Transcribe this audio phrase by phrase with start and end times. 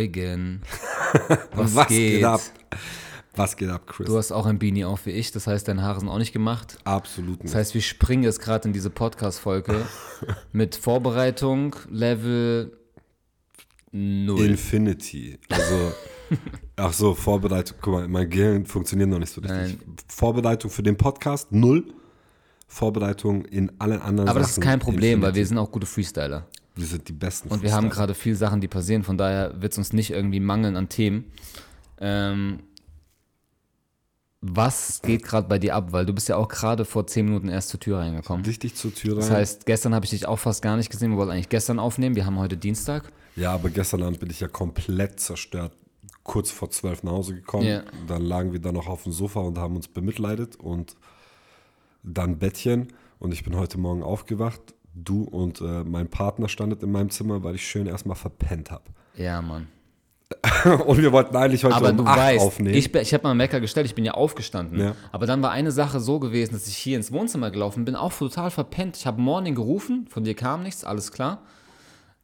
[0.00, 0.62] Eugen.
[1.54, 2.16] Was, was geht?
[2.16, 2.24] geht?
[2.24, 2.40] ab?
[3.36, 4.06] Was geht ab, Chris?
[4.06, 6.32] Du hast auch ein Beanie auf wie ich, das heißt, deine Haare sind auch nicht
[6.32, 6.78] gemacht.
[6.84, 7.44] Absolut nicht.
[7.44, 9.86] Das heißt, wir springen jetzt gerade in diese Podcast-Folge
[10.52, 12.76] mit Vorbereitung, Level
[13.92, 14.46] 0.
[14.46, 15.38] Infinity.
[15.48, 15.92] Also,
[16.76, 17.76] ach so, Vorbereitung.
[17.80, 19.78] Guck mal, mein Gehirn funktioniert noch nicht so richtig.
[19.78, 19.96] Nein.
[20.08, 21.92] Vorbereitung für den Podcast, null.
[22.68, 24.30] Vorbereitung in allen anderen Aber Sachen.
[24.30, 25.22] Aber das ist kein Problem, Infinity.
[25.22, 26.46] weil wir sind auch gute Freestyler.
[26.76, 29.72] Wir sind die besten Und wir haben gerade viele Sachen, die passieren, von daher wird
[29.72, 31.24] es uns nicht irgendwie mangeln an Themen.
[31.98, 32.60] Ähm,
[34.42, 35.92] was geht gerade bei dir ab?
[35.92, 38.44] Weil du bist ja auch gerade vor zehn Minuten erst zur Tür reingekommen.
[38.46, 39.20] Richtig zur Tür rein.
[39.20, 41.10] Das heißt, gestern habe ich dich auch fast gar nicht gesehen.
[41.10, 42.16] Wir wollten eigentlich gestern aufnehmen.
[42.16, 43.12] Wir haben heute Dienstag.
[43.36, 45.76] Ja, aber gestern Abend bin ich ja komplett zerstört.
[46.22, 47.66] Kurz vor zwölf nach Hause gekommen.
[47.66, 47.84] Yeah.
[48.06, 50.96] Dann lagen wir da noch auf dem Sofa und haben uns bemitleidet und
[52.02, 52.88] dann Bettchen.
[53.18, 54.60] Und ich bin heute Morgen aufgewacht.
[54.94, 58.84] Du und äh, mein Partner standet in meinem Zimmer, weil ich schön erstmal verpennt habe.
[59.16, 59.68] Ja, Mann.
[60.86, 62.74] und wir wollten eigentlich heute aber um du 8 weißt, aufnehmen.
[62.74, 64.78] Ich, ich habe mal einen Mecker gestellt, ich bin ja aufgestanden.
[64.78, 64.94] Ja.
[65.10, 68.12] Aber dann war eine Sache so gewesen, dass ich hier ins Wohnzimmer gelaufen bin, auch
[68.12, 68.96] total verpennt.
[68.96, 71.42] Ich habe Morning gerufen, von dir kam nichts, alles klar.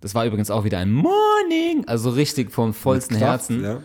[0.01, 3.65] Das war übrigens auch wieder ein Morning, also richtig vom vollsten Kraft, Herzen.
[3.65, 3.81] Ja.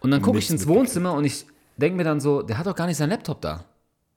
[0.00, 2.74] Und dann gucke ich ins Wohnzimmer und ich denke mir dann so, der hat doch
[2.74, 3.64] gar nicht seinen Laptop da.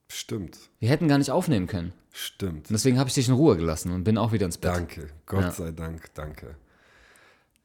[0.10, 0.58] Stimmt.
[0.80, 1.94] Wir hätten gar nicht aufnehmen können.
[2.20, 2.68] Stimmt.
[2.68, 4.74] Und deswegen habe ich dich in Ruhe gelassen und bin auch wieder ins Bett.
[4.74, 5.52] Danke, Gott ja.
[5.52, 6.56] sei Dank, danke.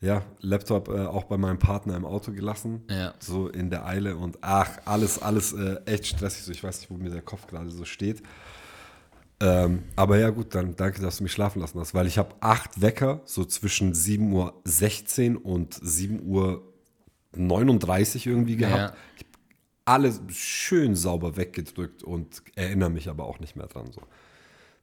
[0.03, 2.83] Ja, Laptop äh, auch bei meinem Partner im Auto gelassen.
[2.91, 3.15] Ja.
[3.19, 6.45] So in der Eile und ach, alles, alles äh, echt stressig.
[6.45, 8.23] So, ich weiß nicht, wo mir der Kopf gerade so steht.
[9.41, 12.35] Ähm, aber ja, gut, dann danke, dass du mich schlafen lassen hast, weil ich habe
[12.41, 16.63] acht Wecker, so zwischen 7.16 Uhr und 7.39 Uhr
[18.27, 18.77] irgendwie gehabt.
[18.77, 18.95] Ja.
[19.17, 19.25] Ich
[19.85, 23.91] alles schön sauber weggedrückt und erinnere mich aber auch nicht mehr dran.
[23.93, 24.03] So.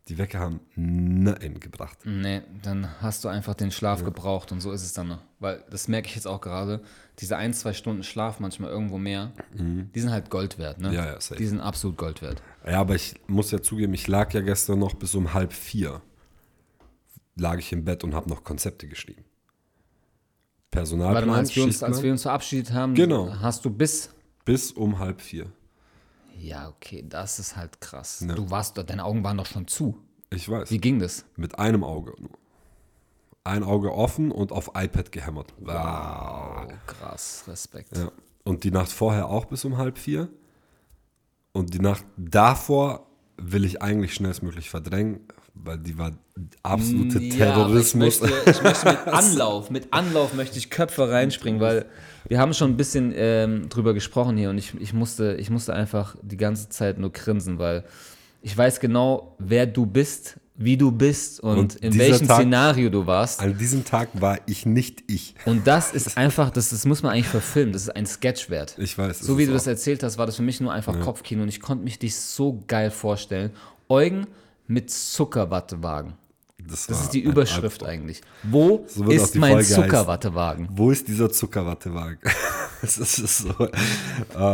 [0.10, 2.00] Die Wecker haben Nein gebracht.
[2.04, 4.06] Nee, dann hast du einfach den Schlaf ja.
[4.06, 5.20] gebraucht und so ist es dann.
[5.40, 6.82] Weil das merke ich jetzt auch gerade.
[7.20, 9.92] Diese ein, zwei Stunden Schlaf, manchmal irgendwo mehr, mhm.
[9.94, 10.94] die sind halt Gold wert, ne?
[10.94, 11.36] Ja, ja, safe.
[11.36, 12.42] Die sind absolut Gold wert.
[12.66, 16.02] Ja, aber ich muss ja zugeben, ich lag ja gestern noch bis um halb vier.
[17.36, 19.24] Lag ich im Bett und habe noch Konzepte geschrieben.
[20.72, 21.16] Personalplan.
[21.16, 23.32] Warte mal, als wir, uns, als wir uns verabschiedet haben, genau.
[23.42, 24.10] hast du bis.
[24.44, 25.52] Bis um halb vier.
[26.40, 28.24] Ja, okay, das ist halt krass.
[28.28, 28.34] Ja.
[28.34, 30.02] Du warst, deine Augen waren doch schon zu.
[30.32, 30.70] Ich weiß.
[30.72, 31.26] Wie ging das?
[31.36, 32.32] Mit einem Auge nur.
[33.44, 35.54] Ein Auge offen und auf iPad gehämmert.
[35.60, 37.98] Wow, krass, Respekt.
[37.98, 38.12] Ja.
[38.44, 40.30] Und die Nacht vorher auch bis um halb vier.
[41.52, 43.08] Und die Nacht davor
[43.38, 45.22] will ich eigentlich schnellstmöglich verdrängen,
[45.56, 46.12] weil die war
[46.62, 48.16] absolute ja, Terrorismus.
[48.16, 51.86] Ich möchte, ich möchte, mit Anlauf, mit Anlauf möchte ich Köpfe reinspringen, weil
[52.28, 55.74] wir haben schon ein bisschen ähm, drüber gesprochen hier und ich, ich, musste, ich musste
[55.74, 57.86] einfach die ganze Zeit nur grinsen, weil
[58.42, 62.90] ich weiß genau, wer du bist, wie du bist und, und in welchem Tag, Szenario
[62.90, 63.40] du warst.
[63.40, 65.36] An diesem Tag war ich nicht ich.
[65.46, 68.76] Und das ist einfach, das, das muss man eigentlich verfilmen, das ist ein Sketch wert.
[68.78, 69.20] Ich weiß.
[69.20, 69.56] So wie du auch.
[69.56, 71.02] das erzählt hast, war das für mich nur einfach ja.
[71.02, 73.52] Kopfkino und ich konnte mich dich so geil vorstellen.
[73.88, 74.28] Eugen
[74.68, 76.14] mit Zuckerwattewagen.
[76.68, 78.22] Das, das ist die Überschrift eigentlich.
[78.44, 80.68] Wo so ist mein Zuckerwattewagen?
[80.72, 82.20] Wo ist dieser Zuckerwattewagen?
[82.82, 83.54] das ist so.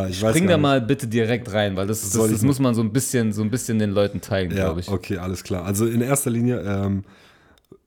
[0.10, 2.94] Ich Spring da mal bitte direkt rein, weil das, das, das muss man so ein
[2.94, 4.90] bisschen, so ein bisschen den Leuten zeigen, ja, glaube ich.
[4.90, 5.66] Okay, alles klar.
[5.66, 7.04] Also in erster Linie ähm,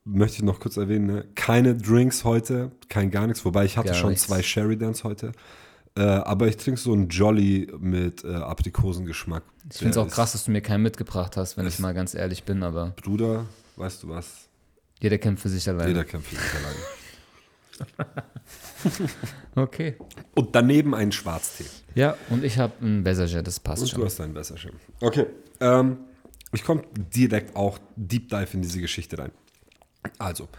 [0.03, 1.25] möchte ich noch kurz erwähnen, ne?
[1.35, 4.25] keine Drinks heute, kein gar nichts, wobei ich hatte gar schon nichts.
[4.25, 5.31] zwei Sherry-Dance heute.
[5.95, 9.43] Äh, aber ich trinke so einen Jolly mit äh, Aprikosengeschmack.
[9.71, 12.13] Ich finde es auch krass, dass du mir keinen mitgebracht hast, wenn ich mal ganz
[12.13, 12.93] ehrlich bin, aber.
[13.03, 13.45] Bruder,
[13.79, 14.49] weißt du was?
[15.01, 15.87] Jeder kämpft für sich alleine.
[15.89, 16.79] Jeder kämpft für sich alleine.
[19.55, 19.95] okay.
[20.35, 21.65] Und daneben einen Schwarztee.
[21.95, 23.99] Ja, und ich habe einen Besserger, das passt und schon.
[24.01, 24.71] du hast einen Besserger.
[24.99, 25.27] Okay.
[25.61, 25.97] Ähm,
[26.51, 29.31] ich komme direkt auch Deep Dive in diese Geschichte rein.
[30.17, 30.49] Also,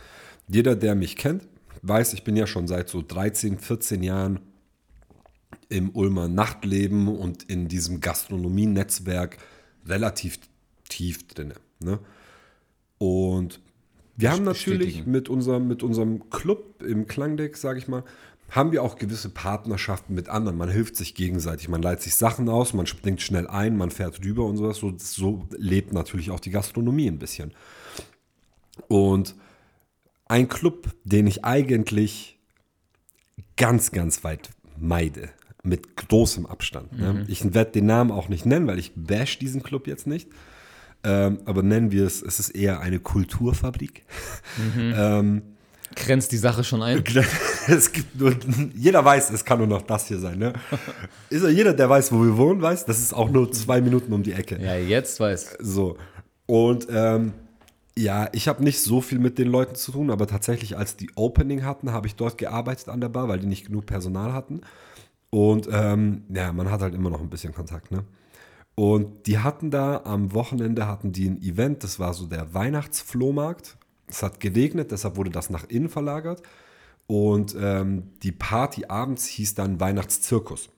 [0.49, 1.47] jeder, der mich kennt,
[1.83, 4.41] weiß, ich bin ja schon seit so 13, 14 Jahren
[5.69, 9.39] im Ulmer Nachtleben und in diesem Gastronomienetzwerk
[9.87, 10.39] relativ
[10.89, 11.55] tief drin.
[11.79, 11.99] Ne?
[13.01, 13.63] Und
[14.19, 18.05] wir haben natürlich mit unserem, mit unserem Club im Klangdeck, sage ich mal,
[18.51, 20.59] haben wir auch gewisse Partnerschaften mit anderen.
[20.59, 24.23] Man hilft sich gegenseitig, man leiht sich Sachen aus, man springt schnell ein, man fährt
[24.23, 24.77] rüber und sowas.
[24.77, 27.55] So, so lebt natürlich auch die Gastronomie ein bisschen.
[28.87, 29.35] Und
[30.27, 32.39] ein Club, den ich eigentlich
[33.57, 35.31] ganz, ganz weit meide,
[35.63, 36.99] mit großem Abstand.
[36.99, 37.15] Ne?
[37.15, 37.25] Mhm.
[37.29, 40.29] Ich werde den Namen auch nicht nennen, weil ich bash diesen Club jetzt nicht.
[41.03, 44.05] Ähm, aber nennen wir es, es ist eher eine Kulturfabrik.
[44.57, 44.95] Mhm.
[44.97, 45.43] ähm,
[45.97, 47.03] Grenzt die Sache schon ein?
[47.69, 48.35] Es gibt nur,
[48.75, 50.39] jeder weiß, es kann nur noch das hier sein.
[50.39, 50.53] Ne?
[51.29, 54.13] Ist ja jeder, der weiß, wo wir wohnen, weiß, das ist auch nur zwei Minuten
[54.13, 54.59] um die Ecke.
[54.61, 55.59] Ja, jetzt weiß.
[55.61, 55.97] So.
[56.47, 57.33] Und ähm,
[57.97, 61.11] Ja, ich habe nicht so viel mit den Leuten zu tun, aber tatsächlich, als die
[61.17, 64.63] Opening hatten, habe ich dort gearbeitet an der Bar, weil die nicht genug Personal hatten.
[65.29, 68.05] Und ähm, ja, man hat halt immer noch ein bisschen Kontakt, ne?
[68.81, 73.77] Und die hatten da am Wochenende hatten die ein Event, das war so der Weihnachtsflohmarkt.
[74.07, 76.41] Es hat geregnet, deshalb wurde das nach innen verlagert.
[77.07, 80.71] Und ähm, die Party abends hieß dann Weihnachtszirkus.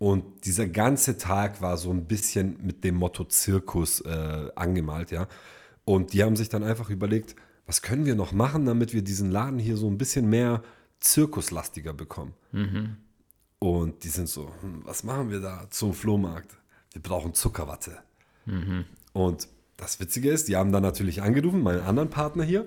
[0.00, 5.28] Und dieser ganze Tag war so ein bisschen mit dem Motto Zirkus äh, angemalt, ja.
[5.84, 9.30] Und die haben sich dann einfach überlegt, was können wir noch machen, damit wir diesen
[9.30, 10.64] Laden hier so ein bisschen mehr
[10.98, 12.34] zirkuslastiger bekommen.
[12.50, 12.96] Mhm.
[13.60, 16.56] Und die sind so, hm, was machen wir da zum Flohmarkt?
[16.94, 17.98] Wir brauchen Zuckerwatte.
[18.46, 18.86] Mhm.
[19.12, 22.66] Und das Witzige ist, die haben dann natürlich angerufen, meinen anderen Partner hier.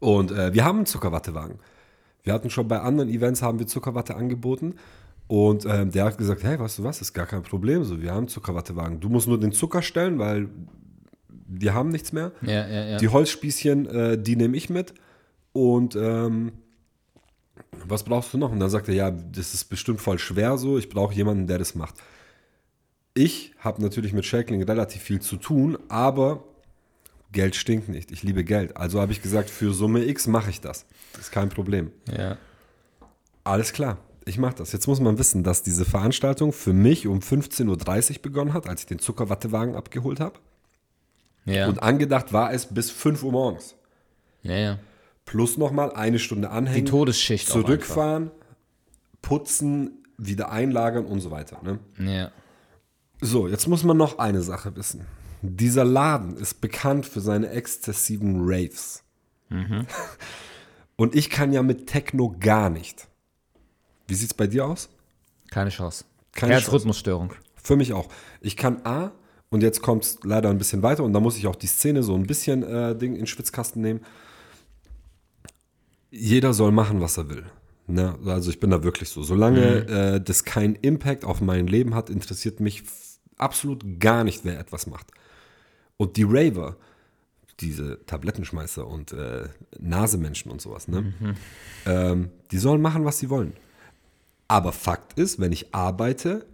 [0.00, 1.58] Und äh, wir haben einen Zuckerwattewagen.
[2.24, 4.74] Wir hatten schon bei anderen Events haben wir Zuckerwatte angeboten.
[5.28, 7.84] Und ähm, der hat gesagt, hey, weißt du was, ist gar kein Problem.
[7.84, 9.00] So, wir haben Zuckerwattewagen.
[9.00, 10.48] Du musst nur den Zucker stellen, weil
[11.28, 12.32] wir haben nichts mehr.
[12.42, 12.96] Ja, ja, ja.
[12.98, 14.94] Die Holzspießchen, äh, die nehme ich mit.
[15.52, 16.52] Und ähm,
[17.86, 18.50] was brauchst du noch?
[18.50, 20.78] Und dann sagt er, ja, das ist bestimmt voll schwer so.
[20.78, 21.94] Ich brauche jemanden, der das macht.
[23.16, 26.44] Ich habe natürlich mit Shackling relativ viel zu tun, aber
[27.32, 28.12] Geld stinkt nicht.
[28.12, 28.76] Ich liebe Geld.
[28.76, 30.84] Also habe ich gesagt, für Summe X mache ich das.
[31.12, 31.90] Das ist kein Problem.
[32.14, 32.36] Ja.
[33.42, 33.96] Alles klar,
[34.26, 34.72] ich mache das.
[34.72, 38.82] Jetzt muss man wissen, dass diese Veranstaltung für mich um 15.30 Uhr begonnen hat, als
[38.82, 40.38] ich den Zuckerwattewagen abgeholt habe.
[41.46, 41.68] Ja.
[41.68, 43.76] Und angedacht war es bis 5 Uhr morgens.
[44.42, 44.78] Ja, ja.
[45.24, 46.84] Plus nochmal eine Stunde anhängen.
[46.84, 47.48] Die Todesschicht.
[47.48, 48.30] Zurückfahren,
[49.22, 51.62] putzen, wieder einlagern und so weiter.
[51.62, 51.78] Ne?
[51.98, 52.30] Ja.
[53.20, 55.06] So, jetzt muss man noch eine Sache wissen.
[55.42, 59.02] Dieser Laden ist bekannt für seine exzessiven Raves.
[59.48, 59.86] Mhm.
[60.96, 63.06] Und ich kann ja mit Techno gar nicht.
[64.08, 64.88] Wie sieht es bei dir aus?
[65.50, 66.04] Keine Chance.
[66.32, 67.32] Keine Herzrhythmusstörung.
[67.54, 68.08] Für mich auch.
[68.40, 69.12] Ich kann A,
[69.50, 72.02] und jetzt kommt es leider ein bisschen weiter, und da muss ich auch die Szene
[72.02, 74.00] so ein bisschen äh, Ding in den Schwitzkasten nehmen.
[76.10, 77.44] Jeder soll machen, was er will.
[77.86, 78.18] Ne?
[78.26, 79.22] Also ich bin da wirklich so.
[79.22, 79.94] Solange mhm.
[79.94, 82.82] äh, das keinen Impact auf mein Leben hat, interessiert mich
[83.38, 85.10] absolut gar nicht, wer etwas macht.
[85.96, 86.76] Und die Raver,
[87.60, 89.48] diese Tablettenschmeißer und äh,
[89.78, 91.02] Nasemenschen und sowas, ne?
[91.02, 91.34] Mhm.
[91.86, 93.54] Ähm, die sollen machen, was sie wollen.
[94.48, 96.46] Aber Fakt ist, wenn ich arbeite,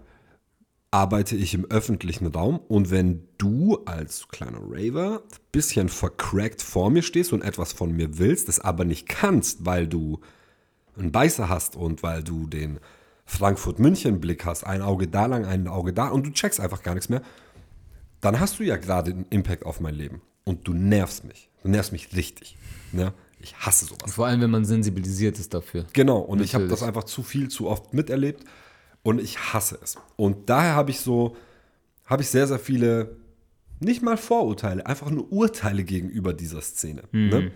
[0.90, 6.90] arbeite ich im öffentlichen Raum und wenn du als kleiner Raver ein bisschen vercrackt vor
[6.90, 10.20] mir stehst und etwas von mir willst, das aber nicht kannst, weil du
[10.96, 12.78] einen Beißer hast und weil du den
[13.32, 17.08] Frankfurt-München-Blick hast, ein Auge da lang, ein Auge da und du checkst einfach gar nichts
[17.08, 17.23] mehr,
[18.20, 20.20] dann hast du ja gerade einen Impact auf mein Leben.
[20.44, 21.49] Und du nervst mich.
[21.62, 22.56] Du nervst mich richtig.
[22.93, 23.12] Ne?
[23.40, 24.12] Ich hasse sowas.
[24.12, 25.87] Vor allem, wenn man sensibilisiert ist dafür.
[25.93, 26.50] Genau, und Natürlich.
[26.50, 28.44] ich habe das einfach zu viel, zu oft miterlebt
[29.02, 29.96] und ich hasse es.
[30.17, 31.37] Und daher habe ich so,
[32.05, 33.17] habe ich sehr, sehr viele,
[33.81, 37.02] nicht mal Vorurteile, einfach nur Urteile gegenüber dieser Szene.
[37.12, 37.28] Mhm.
[37.28, 37.52] Ne?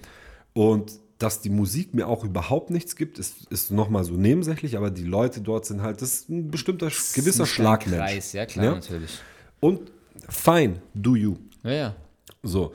[0.55, 4.91] Und dass die Musik mir auch überhaupt nichts gibt, ist, ist nochmal so nebensächlich, aber
[4.91, 7.97] die Leute dort sind halt, das ist ein bestimmter das gewisser ein Schlagmensch.
[7.97, 8.71] Kreis, ja klar, ja?
[8.73, 9.19] natürlich.
[9.61, 9.91] Und
[10.29, 11.37] fine, do you.
[11.63, 11.97] Ja, ja.
[12.43, 12.73] So,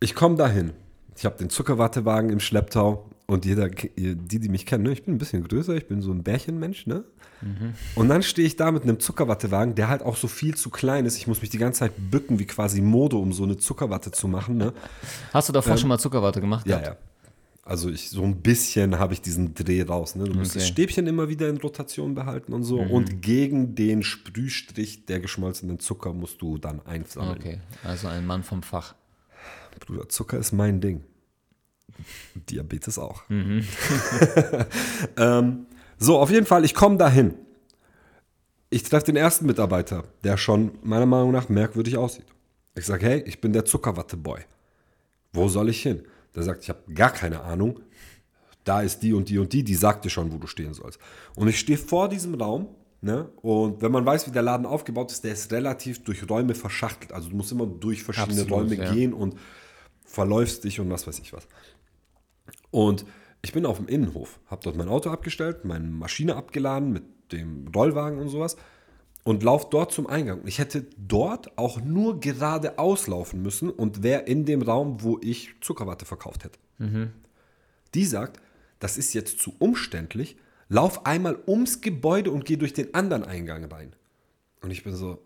[0.00, 0.72] ich komme dahin.
[1.16, 5.14] Ich habe den Zuckerwattewagen im Schlepptau und jeder, die, die mich kennen, ne, ich bin
[5.14, 7.04] ein bisschen größer, ich bin so ein Bärchenmensch, ne?
[7.40, 7.74] Mhm.
[7.94, 11.06] Und dann stehe ich da mit einem Zuckerwattewagen, der halt auch so viel zu klein
[11.06, 11.16] ist.
[11.16, 14.28] Ich muss mich die ganze Zeit bücken, wie quasi Mode, um so eine Zuckerwatte zu
[14.28, 14.56] machen.
[14.56, 14.72] Ne?
[15.32, 16.66] Hast du davor ähm, schon mal Zuckerwatte gemacht?
[16.66, 17.00] Ja, gehabt?
[17.00, 17.07] ja.
[17.68, 20.14] Also ich so ein bisschen habe ich diesen Dreh raus.
[20.14, 20.24] Ne?
[20.24, 20.60] Du musst okay.
[20.60, 22.82] das Stäbchen immer wieder in Rotation behalten und so.
[22.82, 22.90] Mhm.
[22.90, 27.36] Und gegen den Sprühstrich der geschmolzenen Zucker musst du dann einsammeln.
[27.36, 28.94] Okay, also ein Mann vom Fach.
[29.80, 31.04] Bruder, Zucker ist mein Ding.
[32.48, 33.28] Diabetes auch.
[33.28, 33.66] Mhm.
[35.18, 35.66] ähm,
[35.98, 37.34] so, auf jeden Fall, ich komme dahin.
[38.70, 42.26] Ich treffe den ersten Mitarbeiter, der schon meiner Meinung nach merkwürdig aussieht.
[42.74, 44.40] Ich sage, hey, ich bin der Zuckerwatte-Boy.
[45.34, 46.04] Wo soll ich hin?
[46.38, 47.80] Der sagt, ich habe gar keine Ahnung.
[48.64, 50.98] Da ist die und die und die, die sagt dir schon, wo du stehen sollst.
[51.34, 52.68] Und ich stehe vor diesem Raum
[53.00, 53.28] Ne?
[53.42, 57.12] Und wenn man weiß, wie der Laden aufgebaut ist, der ist relativ durch Räume verschachtelt.
[57.12, 58.92] Also du musst immer durch verschiedene Absolut, Räume ja.
[58.92, 59.36] gehen und
[60.04, 61.46] verläufst dich und was weiß ich was.
[62.70, 63.06] Und
[63.40, 67.68] ich bin auf dem Innenhof, habe dort mein Auto abgestellt, meine Maschine abgeladen mit dem
[67.68, 68.56] Rollwagen und sowas
[69.28, 70.40] und laufe dort zum Eingang.
[70.46, 75.50] Ich hätte dort auch nur gerade auslaufen müssen und wäre in dem Raum, wo ich
[75.60, 76.58] Zuckerwatte verkauft hätte.
[76.78, 77.10] Mhm.
[77.92, 78.40] Die sagt,
[78.78, 80.38] das ist jetzt zu umständlich,
[80.70, 83.94] lauf einmal ums Gebäude und geh durch den anderen Eingang rein.
[84.62, 85.20] Und ich bin so,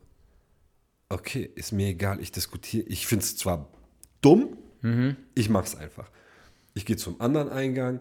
[1.09, 2.85] okay, ist mir egal, ich diskutiere.
[2.89, 3.69] Ich finde es zwar
[4.21, 5.17] dumm, mhm.
[5.37, 6.11] ich mache es einfach.
[6.75, 8.01] Ich gehe zum anderen Eingang,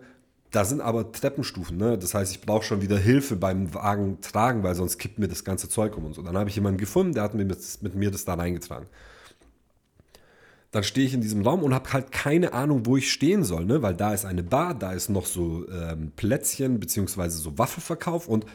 [0.51, 1.97] da sind aber Treppenstufen, ne?
[1.97, 5.45] Das heißt, ich brauche schon wieder Hilfe beim Wagen tragen, weil sonst kippt mir das
[5.45, 6.21] ganze Zeug um und so.
[6.21, 8.87] Dann habe ich jemanden gefunden, der hat mir mit, mit mir das da reingetragen.
[10.71, 13.65] dann stehe ich in diesem Raum und habe halt keine Ahnung, wo ich stehen soll,
[13.65, 13.81] ne?
[13.81, 18.45] weil da ist eine Bar, da ist noch so ähm, Plätzchen beziehungsweise so Waffelverkauf und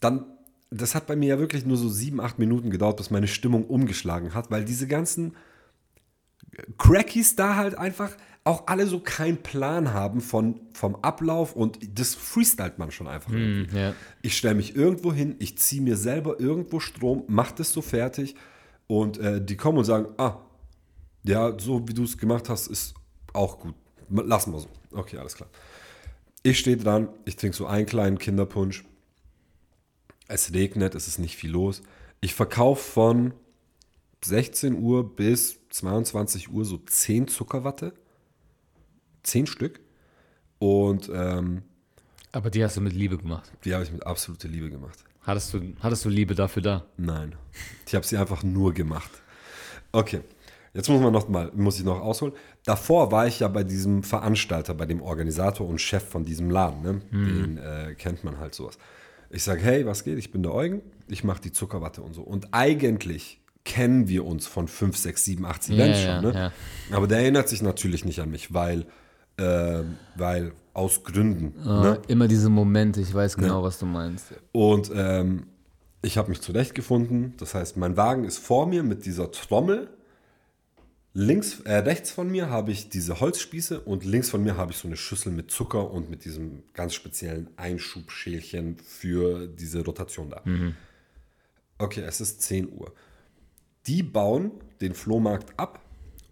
[0.00, 0.26] dann,
[0.70, 3.64] das hat bei mir ja wirklich nur so sieben, acht Minuten gedauert, bis meine Stimmung
[3.64, 5.34] umgeschlagen hat, weil diese ganzen
[6.78, 8.10] Crackies da halt einfach
[8.46, 13.32] auch alle so keinen Plan haben von, vom Ablauf und das freestylt man schon einfach.
[13.32, 13.92] Mm, ja.
[14.22, 18.36] Ich stelle mich irgendwo hin, ich ziehe mir selber irgendwo Strom, mach das so fertig
[18.86, 20.36] und äh, die kommen und sagen, ah,
[21.24, 22.94] ja, so wie du es gemacht hast, ist
[23.32, 23.74] auch gut.
[24.10, 24.68] Lassen wir so.
[24.92, 25.50] Okay, alles klar.
[26.44, 28.84] Ich stehe dran, ich trinke so einen kleinen Kinderpunsch.
[30.28, 31.82] Es regnet, es ist nicht viel los.
[32.20, 33.34] Ich verkaufe von
[34.24, 37.92] 16 Uhr bis 22 Uhr so 10 Zuckerwatte.
[39.26, 39.80] 10 Stück.
[40.58, 41.62] Und ähm,
[42.32, 43.50] Aber die hast du mit Liebe gemacht.
[43.64, 44.98] die habe ich mit absoluter Liebe gemacht.
[45.22, 46.86] Hattest du, hattest du Liebe dafür da?
[46.96, 47.34] Nein.
[47.86, 49.10] Ich habe sie einfach nur gemacht.
[49.92, 50.20] Okay.
[50.72, 52.34] Jetzt muss man noch mal, muss ich noch ausholen.
[52.64, 56.82] Davor war ich ja bei diesem Veranstalter, bei dem Organisator und Chef von diesem Laden.
[56.82, 57.00] Ne?
[57.10, 58.78] Den äh, kennt man halt sowas.
[59.30, 60.18] Ich sage, hey, was geht?
[60.18, 60.82] Ich bin der Eugen.
[61.08, 62.22] Ich mache die Zuckerwatte und so.
[62.22, 66.32] Und eigentlich kennen wir uns von 5, 6, 7, 8 Events ja, schon.
[66.32, 66.38] Ne?
[66.38, 66.96] ja.
[66.96, 68.86] Aber der erinnert sich natürlich nicht an mich, weil,
[69.38, 69.82] äh,
[70.16, 71.54] weil aus Gründen.
[71.66, 72.02] Ah, Ne?
[72.08, 74.34] Immer diese Momente, ich weiß genau, was du meinst.
[74.52, 75.46] Und ähm,
[76.02, 77.34] ich habe mich zurechtgefunden.
[77.38, 79.88] Das heißt, mein Wagen ist vor mir mit dieser Trommel.
[81.14, 84.76] Links, äh, rechts von mir habe ich diese Holzspieße und links von mir habe ich
[84.78, 90.42] so eine Schüssel mit Zucker und mit diesem ganz speziellen Einschubschälchen für diese Rotation da.
[91.78, 92.92] Okay, es ist 10 Uhr.
[93.86, 94.50] Die bauen
[94.82, 95.80] den Flohmarkt ab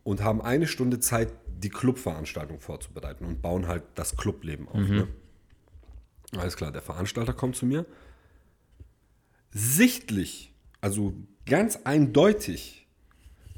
[0.02, 1.32] und haben eine Stunde Zeit,
[1.64, 4.78] die Clubveranstaltung vorzubereiten und bauen halt das Clubleben auf.
[4.88, 5.09] Ne?
[6.37, 7.87] Alles klar, der Veranstalter kommt zu mir.
[9.50, 11.14] Sichtlich, also
[11.47, 12.87] ganz eindeutig,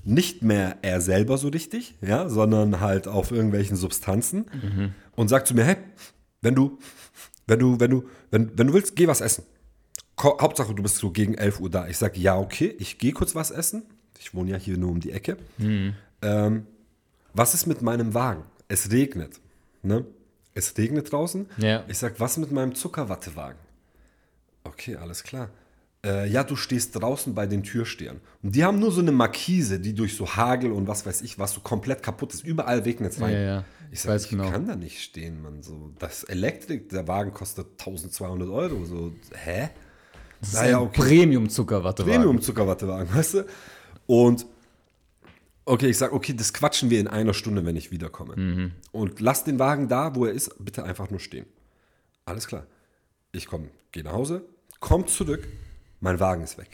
[0.04, 4.46] nicht mehr er selber so richtig, ja, sondern halt auf irgendwelchen Substanzen
[5.16, 5.76] und sagt zu mir, hey,
[6.42, 6.78] wenn du,
[7.46, 9.44] wenn du, wenn du, wenn, wenn du willst, geh was essen.
[10.20, 11.88] Hauptsache, du bist so gegen 11 Uhr da.
[11.88, 13.82] Ich sage, ja, okay, ich gehe kurz was essen.
[14.20, 15.36] Ich wohne ja hier nur um die Ecke.
[16.22, 16.66] Ähm,
[17.36, 18.44] was ist mit meinem Wagen?
[18.68, 19.40] Es regnet.
[19.82, 20.04] Ne?
[20.54, 21.46] Es regnet draußen.
[21.58, 21.84] Ja.
[21.88, 23.58] Ich sage, was mit meinem Zuckerwattewagen?
[24.64, 25.50] Okay, alles klar.
[26.04, 28.20] Äh, ja, du stehst draußen bei den Türstehern.
[28.42, 31.38] Und die haben nur so eine Markise, die durch so Hagel und was weiß ich,
[31.38, 32.44] was so komplett kaputt ist.
[32.44, 33.32] Überall regnet es rein.
[33.32, 33.64] Ja, ja.
[33.92, 34.50] Ich weiß ich genau.
[34.50, 35.62] kann da nicht stehen, man.
[35.62, 38.84] So, das Elektrik, der Wagen kostet 1200 Euro.
[38.84, 39.70] So, hä?
[40.40, 41.00] Das ist Naja, ein okay.
[41.00, 42.04] Premium-Zuckerwatte.
[42.04, 43.46] Premium-Zuckerwattewagen, weißt du?
[44.06, 44.46] Und
[45.66, 48.72] okay, ich sage, okay, das quatschen wir in einer Stunde, wenn ich wiederkomme.
[48.92, 51.46] Und lass den Wagen da, wo er ist, bitte einfach nur stehen.
[52.24, 52.66] Alles klar.
[53.32, 54.44] Ich komme, gehe nach Hause,
[54.80, 55.46] komm zurück,
[56.00, 56.70] mein Wagen ist weg.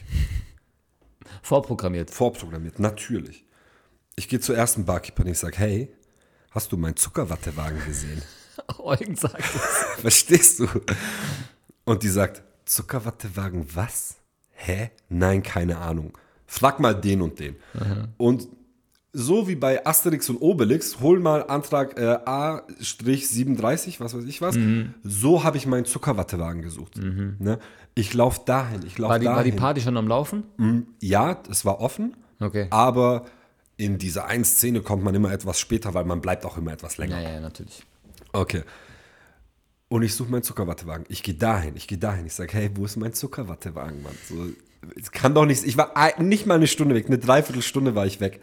[1.41, 2.09] Vorprogrammiert.
[2.09, 3.45] Vorprogrammiert, natürlich.
[4.15, 5.93] Ich gehe zur ersten Barkeeper und ich sage, hey,
[6.51, 8.21] hast du meinen Zuckerwattewagen gesehen?
[8.77, 9.61] Eugen sagt es.
[10.01, 10.67] Verstehst du?
[11.83, 14.17] Und die sagt, Zuckerwattewagen, was?
[14.51, 14.91] Hä?
[15.09, 16.17] Nein, keine Ahnung.
[16.45, 17.55] Frag mal den und den.
[18.17, 18.47] Und
[19.15, 24.57] so wie bei Asterix und Obelix, hol mal Antrag äh, A-37, was weiß ich was.
[25.03, 26.97] So habe ich meinen Zuckerwattewagen gesucht.
[26.97, 27.59] Ne?
[27.95, 29.27] Ich laufe dahin, ich laufe dahin.
[29.37, 30.43] war die Party schon am Laufen?
[30.99, 32.67] Ja, es war offen, Okay.
[32.71, 33.25] aber
[33.77, 36.97] in diese einen Szene kommt man immer etwas später, weil man bleibt auch immer etwas
[36.97, 37.21] länger.
[37.21, 37.83] Ja, ja, natürlich.
[38.31, 38.63] Okay.
[39.89, 41.05] Und ich suche meinen Zuckerwattewagen.
[41.09, 42.25] Ich gehe dahin, ich gehe dahin.
[42.25, 44.13] Ich sage, hey, wo ist mein Zuckerwattewagen, Mann?
[44.27, 44.47] So,
[44.99, 45.63] es kann doch nicht.
[45.65, 48.41] Ich war nicht mal eine Stunde weg, eine Dreiviertelstunde war ich weg.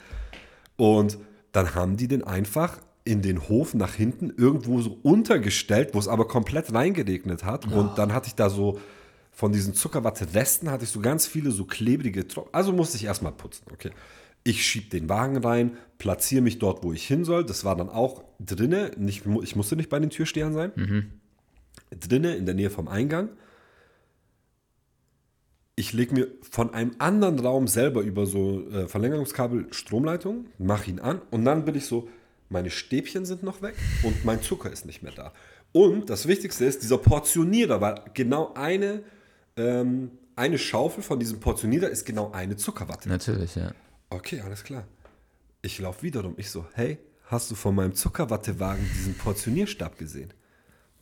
[0.80, 1.18] Und
[1.52, 6.08] dann haben die den einfach in den Hof nach hinten irgendwo so untergestellt, wo es
[6.08, 7.70] aber komplett reingeregnet hat.
[7.70, 8.80] Und dann hatte ich da so
[9.30, 12.54] von diesen Zuckerwatte-Resten hatte ich so ganz viele so klebrige Tropfen.
[12.54, 13.64] Also musste ich erstmal putzen.
[13.70, 13.90] Okay.
[14.42, 17.44] Ich schieb den Wagen rein, platziere mich dort, wo ich hin soll.
[17.44, 18.92] Das war dann auch drinne.
[18.96, 20.72] Nicht, ich musste nicht bei den Türstehern sein.
[21.90, 23.28] Drinne in der Nähe vom Eingang.
[25.80, 31.00] Ich lege mir von einem anderen Raum selber über so äh, Verlängerungskabel Stromleitung, mache ihn
[31.00, 32.06] an und dann bin ich so,
[32.50, 35.32] meine Stäbchen sind noch weg und mein Zucker ist nicht mehr da.
[35.72, 39.04] Und das Wichtigste ist, dieser Portionierer, weil genau eine,
[39.56, 43.08] ähm, eine Schaufel von diesem Portionierer ist genau eine Zuckerwatte.
[43.08, 43.72] Natürlich, ja.
[44.10, 44.84] Okay, alles klar.
[45.62, 46.34] Ich laufe wieder rum.
[46.36, 50.34] Ich so, hey, hast du von meinem Zuckerwattewagen diesen Portionierstab gesehen?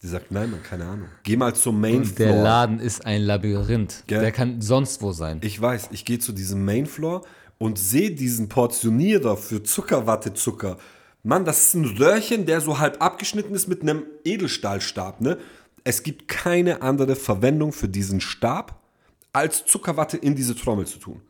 [0.03, 1.09] Die sagt, nein, Mann, keine Ahnung.
[1.25, 2.43] Geh mal zum Main Und der Floor.
[2.43, 4.05] Laden ist ein Labyrinth.
[4.07, 4.21] Gell?
[4.21, 5.41] Der kann sonst wo sein.
[5.43, 7.23] Ich weiß, ich gehe zu diesem Main Floor
[7.59, 10.79] und sehe diesen Portionierer für Zuckerwattezucker.
[11.25, 15.21] Mann, das ist ein Röhrchen, der so halb abgeschnitten ist mit einem Edelstahlstab.
[15.21, 15.37] Ne?
[15.83, 18.81] Es gibt keine andere Verwendung für diesen Stab,
[19.33, 21.21] als Zuckerwatte in diese Trommel zu tun.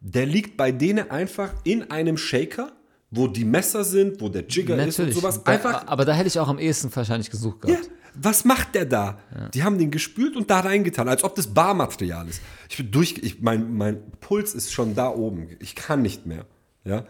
[0.00, 2.72] Der liegt bei denen einfach in einem Shaker
[3.14, 5.44] wo die Messer sind, wo der Jigger ist und sowas.
[5.46, 7.90] Einfach, aber da hätte ich auch am ehesten wahrscheinlich gesucht ja, gehabt.
[8.14, 9.18] was macht der da?
[9.52, 12.40] Die haben den gespült und da reingetan, als ob das Barmaterial ist.
[12.68, 15.48] Ich bin durch, ich, mein, mein Puls ist schon da oben.
[15.60, 16.46] Ich kann nicht mehr.
[16.84, 17.04] Ja.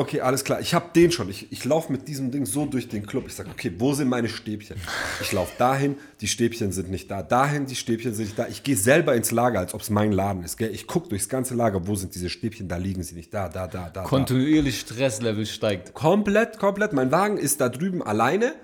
[0.00, 0.62] Okay, alles klar.
[0.62, 1.28] Ich habe den schon.
[1.28, 3.24] Ich, ich laufe mit diesem Ding so durch den Club.
[3.26, 4.78] Ich sage, okay, wo sind meine Stäbchen?
[5.20, 7.22] Ich laufe dahin, die Stäbchen sind nicht da.
[7.22, 8.48] Dahin, die Stäbchen sind nicht da.
[8.48, 10.56] Ich gehe selber ins Lager, als ob es mein Laden ist.
[10.56, 10.70] Gell?
[10.72, 12.66] Ich gucke durchs ganze Lager, wo sind diese Stäbchen?
[12.66, 13.34] Da liegen sie nicht.
[13.34, 14.04] Da, da, da, da.
[14.04, 15.88] Kontinuierlich Stresslevel steigt.
[15.88, 15.92] Da.
[15.92, 16.94] Komplett, komplett.
[16.94, 18.54] Mein Wagen ist da drüben alleine.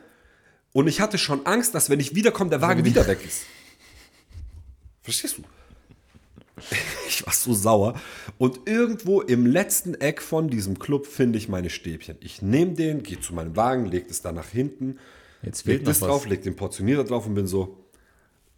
[0.73, 3.43] Und ich hatte schon Angst, dass wenn ich wiederkomme, der Wagen wieder weg ist.
[5.03, 5.43] Verstehst du?
[7.09, 7.95] Ich war so sauer.
[8.37, 12.17] Und irgendwo im letzten Eck von diesem Club finde ich meine Stäbchen.
[12.21, 14.99] Ich nehme den, gehe zu meinem Wagen, lege es da nach hinten,
[15.43, 17.79] Jetzt leg das drauf, leg den Portionierer drauf und bin so,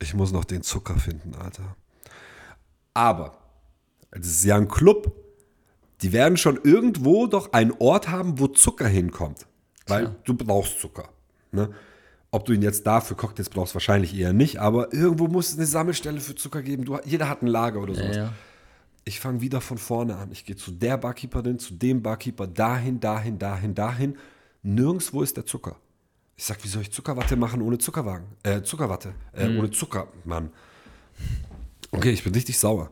[0.01, 1.77] ich muss noch den Zucker finden, Alter.
[2.95, 3.39] Aber
[4.11, 5.13] es ist ja ein Club.
[6.01, 9.47] Die werden schon irgendwo doch einen Ort haben, wo Zucker hinkommt.
[9.87, 11.09] Weil du brauchst Zucker.
[11.51, 11.75] Ne?
[12.31, 15.57] Ob du ihn jetzt da für Cocktails brauchst, wahrscheinlich eher nicht, aber irgendwo muss es
[15.57, 16.85] eine Sammelstelle für Zucker geben.
[16.85, 18.17] Du, jeder hat ein Lager oder sowas.
[18.17, 18.33] Ja.
[19.05, 20.31] Ich fange wieder von vorne an.
[20.33, 24.19] Ich gehe zu der Barkeeperin, zu dem Barkeeper, dahin, dahin, dahin, dahin.
[24.63, 25.77] Nirgendwo ist der Zucker.
[26.37, 28.27] Ich sag, wie soll ich Zuckerwatte machen ohne Zuckerwagen?
[28.43, 29.13] Äh, Zuckerwatte.
[29.33, 30.51] Äh, Ohne Zucker, Mann.
[31.91, 32.91] Okay, ich bin richtig sauer.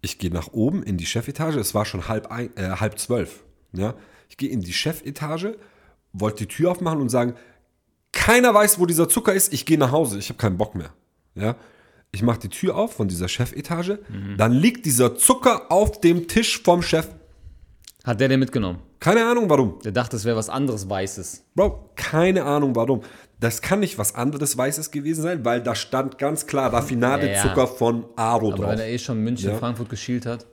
[0.00, 1.56] Ich gehe nach oben in die Chefetage.
[1.56, 3.44] Es war schon halb, ein, äh, halb zwölf.
[3.72, 3.94] Ja?
[4.28, 5.56] Ich gehe in die Chefetage,
[6.12, 7.34] wollte die Tür aufmachen und sagen,
[8.24, 9.52] keiner weiß, wo dieser Zucker ist.
[9.52, 10.18] Ich gehe nach Hause.
[10.18, 10.90] Ich habe keinen Bock mehr.
[11.34, 11.56] Ja?
[12.12, 13.98] Ich mache die Tür auf von dieser Chefetage.
[14.36, 17.08] Dann liegt dieser Zucker auf dem Tisch vom Chef.
[18.04, 18.78] Hat der den mitgenommen?
[18.98, 19.78] Keine Ahnung warum.
[19.84, 21.44] Der dachte, es wäre was anderes Weißes.
[21.54, 23.00] Bro, keine Ahnung warum.
[23.38, 27.64] Das kann nicht was anderes Weißes gewesen sein, weil da stand ganz klar Raffinadezucker Ja,
[27.64, 27.66] ja.
[27.66, 28.70] von Aro Aber drauf.
[28.72, 29.56] wenn er eh schon München, Ja.
[29.58, 30.46] Frankfurt geschielt hat.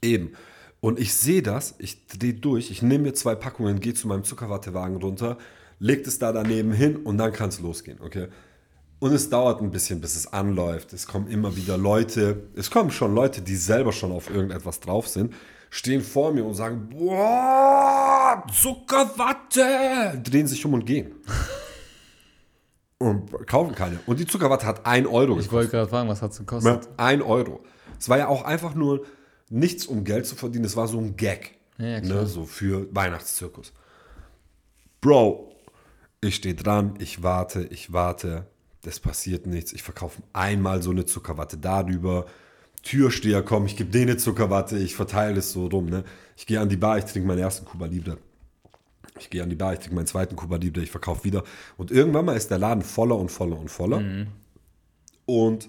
[0.00, 0.32] Eben.
[0.80, 4.24] Und ich sehe das, ich drehe durch, ich nehme mir zwei Packungen, gehe zu meinem
[4.24, 5.36] Zuckerwattewagen runter,
[5.82, 8.28] leg es da daneben hin und dann kann es losgehen, okay?
[9.00, 10.92] Und es dauert ein bisschen, bis es anläuft.
[10.92, 15.08] Es kommen immer wieder Leute, es kommen schon Leute, die selber schon auf irgendetwas drauf
[15.08, 15.34] sind,
[15.70, 21.16] stehen vor mir und sagen, boah, Zuckerwatte, drehen sich um und gehen.
[22.98, 23.98] und kaufen keine.
[24.06, 26.84] Und die Zuckerwatte hat 1 Euro Ich wollte gerade fragen, was hat es gekostet?
[26.84, 27.64] ja, ein Euro.
[27.98, 29.04] Es war ja auch einfach nur
[29.50, 30.64] nichts, um Geld zu verdienen.
[30.64, 31.56] Es war so ein Gag.
[31.78, 33.72] Ja, ne, so für Weihnachtszirkus.
[35.00, 35.51] Bro,
[36.22, 38.46] ich stehe dran, ich warte, ich warte.
[38.82, 39.72] Das passiert nichts.
[39.72, 42.26] Ich verkaufe einmal so eine Zuckerwatte darüber.
[42.82, 45.86] Türsteher kommen, ich gebe denen eine Zuckerwatte, ich verteile es so rum.
[45.86, 46.04] Ne?
[46.36, 48.18] Ich gehe an die Bar, ich trinke meinen ersten Cuba Libre.
[49.18, 51.44] Ich gehe an die Bar, ich trinke meinen zweiten Cuba Libre, ich verkaufe wieder.
[51.76, 53.98] Und irgendwann mal ist der Laden voller und voller und voller.
[55.26, 55.68] Und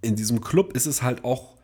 [0.00, 1.56] in diesem Club ist es halt auch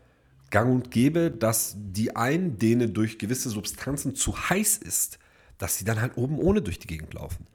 [0.50, 5.18] gang und gäbe, dass die einen, denen durch gewisse Substanzen zu heiß ist,
[5.58, 7.46] dass sie dann halt oben ohne durch die Gegend laufen.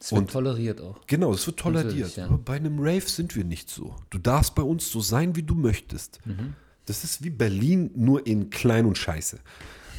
[0.00, 0.98] Es wird Und- toleriert auch.
[1.06, 2.16] Genau, das wird toleriert.
[2.16, 2.26] Ja.
[2.26, 3.94] Aber bei einem Rave sind wir nicht so.
[4.08, 6.24] Du darfst bei uns so sein, wie du möchtest.
[6.26, 6.54] Mhm.
[6.86, 9.38] Das ist wie Berlin, nur in klein und scheiße.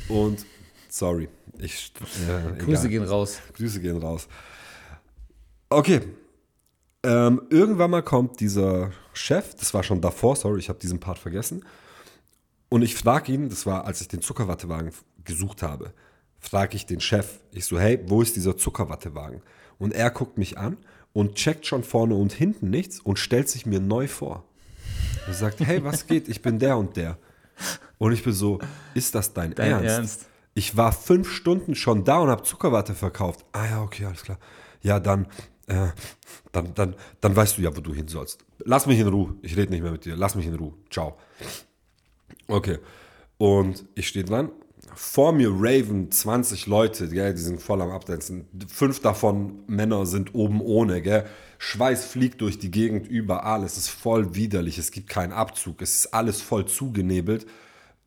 [0.09, 0.45] Und
[0.89, 1.93] sorry, ich.
[2.27, 2.89] Äh, Grüße egal.
[2.89, 3.39] gehen raus.
[3.53, 4.27] Grüße gehen raus.
[5.69, 6.01] Okay.
[7.03, 11.17] Ähm, irgendwann mal kommt dieser Chef, das war schon davor, sorry, ich habe diesen Part
[11.17, 11.63] vergessen.
[12.69, 14.91] Und ich frage ihn, das war, als ich den Zuckerwattewagen
[15.23, 15.93] gesucht habe,
[16.41, 19.41] frage ich den Chef, ich so, hey, wo ist dieser Zuckerwattewagen?
[19.77, 20.77] Und er guckt mich an
[21.13, 24.43] und checkt schon vorne und hinten nichts und stellt sich mir neu vor.
[25.27, 26.27] Er sagt, hey, was geht?
[26.27, 27.17] Ich bin der und der.
[27.97, 28.59] Und ich bin so,
[28.95, 29.89] ist das dein, Dein Ernst?
[29.89, 30.25] Ernst?
[30.53, 33.45] Ich war fünf Stunden schon da und habe Zuckerwatte verkauft.
[33.53, 34.39] Ah ja, okay, alles klar.
[34.81, 35.27] Ja, dann,
[35.67, 35.89] äh,
[36.51, 38.43] dann, dann, dann weißt du ja, wo du hin sollst.
[38.59, 39.35] Lass mich in Ruhe.
[39.41, 40.15] Ich rede nicht mehr mit dir.
[40.15, 40.73] Lass mich in Ruhe.
[40.89, 41.17] Ciao.
[42.47, 42.79] Okay.
[43.37, 44.51] Und ich stehe dran.
[44.95, 48.47] Vor mir raven 20 Leute, gell, die sind voll am Abdancen.
[48.67, 51.25] Fünf davon Männer sind oben ohne, gell.
[51.59, 53.63] Schweiß fliegt durch die Gegend überall.
[53.63, 54.77] Es ist voll widerlich.
[54.77, 55.81] Es gibt keinen Abzug.
[55.81, 57.45] Es ist alles voll zugenebelt.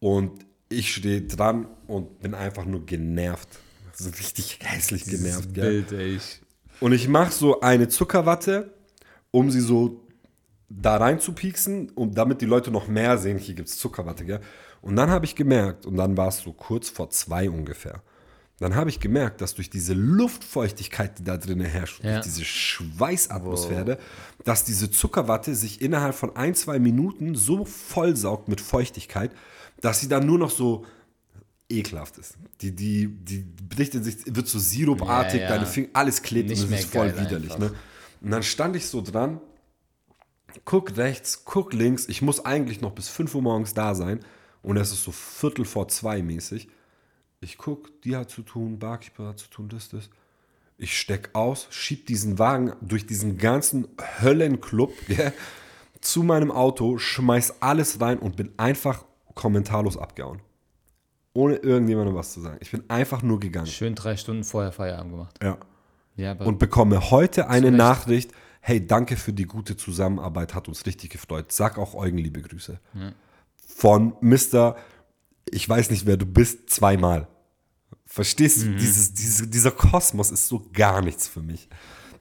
[0.01, 3.49] Und ich stehe dran und bin einfach nur genervt.
[3.95, 5.83] So richtig hässlich genervt, gell.
[5.83, 6.17] Bild, ey.
[6.17, 6.41] Ich,
[6.81, 8.75] Und ich mache so eine Zuckerwatte,
[9.31, 10.01] um sie so
[10.69, 14.25] da rein zu pieksen, um damit die Leute noch mehr sehen, hier gibt es Zuckerwatte,
[14.25, 14.41] gell?
[14.85, 18.03] Und dann habe ich gemerkt, und dann war es so kurz vor zwei ungefähr,
[18.59, 22.13] dann habe ich gemerkt, dass durch diese Luftfeuchtigkeit, die da drinnen herrscht, Ja.
[22.13, 23.99] durch diese Schweißatmosphäre,
[24.45, 29.33] dass diese Zuckerwatte sich innerhalb von ein, zwei Minuten so vollsaugt mit Feuchtigkeit,
[29.81, 30.85] dass sie dann nur noch so
[31.71, 32.35] ekelhaft ist.
[32.61, 35.55] Die, die, die bricht in sich, wird so sirupartig, Ja, ja.
[35.55, 37.57] deine Finger, alles klebt Nicht und es ist voll widerlich.
[37.59, 37.73] Ne?
[38.21, 39.41] Und dann stand ich so dran,
[40.67, 44.21] guck rechts, guck links, ich muss eigentlich noch bis 5 Uhr morgens da sein
[44.65, 46.69] und es ist so Viertel vor zwei mäßig.
[47.41, 50.09] Ich guck, die hat zu tun, Barkeeper hat zu tun, das, das.
[50.77, 53.87] Ich steck aus, schieb diesen Wagen durch diesen ganzen
[54.21, 55.33] Höllenclub gell,
[56.01, 60.41] zu meinem Auto, schmeiß alles rein und bin einfach kommentarlos abgehauen.
[61.35, 62.59] Ohne irgendjemandem was zu sagen.
[62.61, 63.67] Ich bin einfach nur gegangen.
[63.67, 65.39] Schön drei Stunden vorher Feierabend gemacht.
[65.43, 65.59] Ja.
[66.17, 67.77] Ja, Und bekomme heute eine Recht.
[67.77, 71.51] Nachricht, hey, danke für die gute Zusammenarbeit, hat uns richtig gefreut.
[71.51, 72.79] Sag auch Eugen liebe Grüße.
[73.77, 74.77] Von Mr.
[75.51, 77.27] Ich weiß nicht, wer du bist, zweimal.
[78.07, 78.73] Verstehst Mhm.
[78.73, 78.79] du?
[78.79, 81.69] Dieses, diese, dieser Kosmos ist so gar nichts für mich.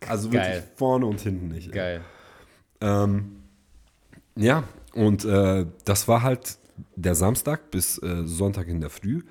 [0.08, 0.56] Also Geil.
[0.56, 1.72] wirklich vorne und hinten nicht.
[1.72, 2.02] geil.
[2.82, 3.44] Ähm,
[4.36, 4.64] ja,
[4.94, 6.58] und äh, das war halt
[6.96, 9.22] der Samstag bis äh, Sonntag in der Früh.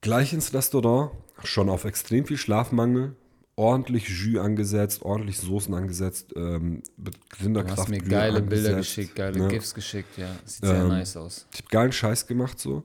[0.00, 1.12] Gleich ins Restaurant,
[1.44, 3.14] schon auf extrem viel Schlafmangel,
[3.56, 7.78] ordentlich Jus angesetzt, ordentlich Soßen angesetzt, ähm, mit Du Rinderkraft.
[7.78, 9.48] hast mir geile Bilder angesetzt, geschickt, geile ne?
[9.48, 10.28] GIFs geschickt, ja.
[10.44, 11.46] Sieht sehr Ähm, nice aus.
[11.52, 12.84] Ich habe geilen Scheiß gemacht so.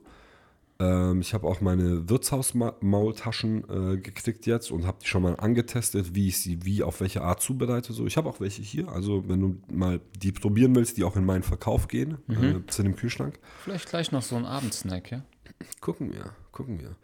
[0.82, 3.64] Ähm, ich habe auch meine Wirtshausmaultaschen
[3.96, 7.22] äh, gekriegt jetzt und habe die schon mal angetestet, wie ich sie wie auf welche
[7.22, 7.92] Art zubereite.
[7.92, 8.88] So, ich habe auch welche hier.
[8.90, 12.44] Also wenn du mal die probieren willst, die auch in meinen Verkauf gehen, Mhm.
[12.68, 13.40] äh, sind im Kühlschrank.
[13.64, 15.24] Vielleicht gleich noch so ein Abendsnack, ja?
[15.82, 16.96] Gucken wir, gucken wir.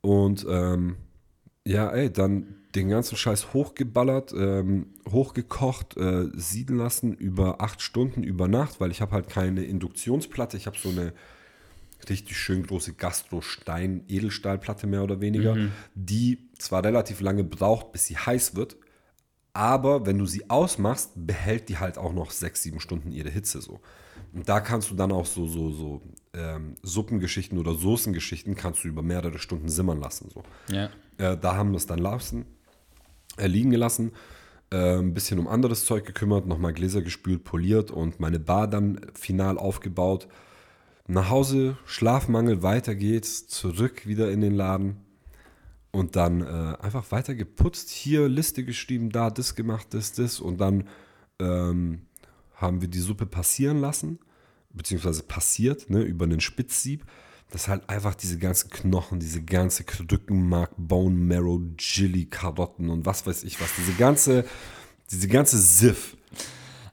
[0.00, 0.96] Und ähm,
[1.64, 8.22] ja, ey, dann den ganzen Scheiß hochgeballert, ähm, hochgekocht, äh, sieden lassen über acht Stunden
[8.22, 10.56] über Nacht, weil ich habe halt keine Induktionsplatte.
[10.56, 11.12] Ich habe so eine
[12.08, 15.56] richtig schön große Gastro-Stein-Edelstahlplatte mehr oder weniger,
[15.94, 18.76] die zwar relativ lange braucht, bis sie heiß wird,
[19.52, 23.60] aber wenn du sie ausmachst, behält die halt auch noch sechs, sieben Stunden ihre Hitze
[23.60, 23.80] so.
[24.32, 28.88] Und da kannst du dann auch so, so, so ähm, Suppengeschichten oder Soßengeschichten kannst du
[28.88, 30.30] über mehrere Stunden simmern lassen.
[30.32, 30.42] So.
[30.74, 30.88] Ja.
[31.18, 32.46] Äh, da haben wir es dann lassen,
[33.38, 34.12] liegen gelassen,
[34.70, 39.00] äh, ein bisschen um anderes Zeug gekümmert, nochmal Gläser gespült, poliert und meine Bar dann
[39.14, 40.28] final aufgebaut.
[41.08, 44.96] Nach Hause, Schlafmangel, weiter geht's, zurück wieder in den Laden
[45.90, 47.90] und dann äh, einfach weiter geputzt.
[47.90, 50.88] Hier Liste geschrieben, da das gemacht, das, das und dann
[51.38, 52.02] ähm,
[52.54, 54.18] haben wir die Suppe passieren lassen,
[54.70, 57.04] beziehungsweise passiert, ne, über einen Spitzsieb.
[57.52, 63.26] Das halt einfach diese ganzen Knochen, diese ganze Rückenmark, Bone Marrow, Chili, Karotten und was
[63.26, 64.44] weiß ich was, diese ganze,
[65.10, 66.16] diese ganze Siff.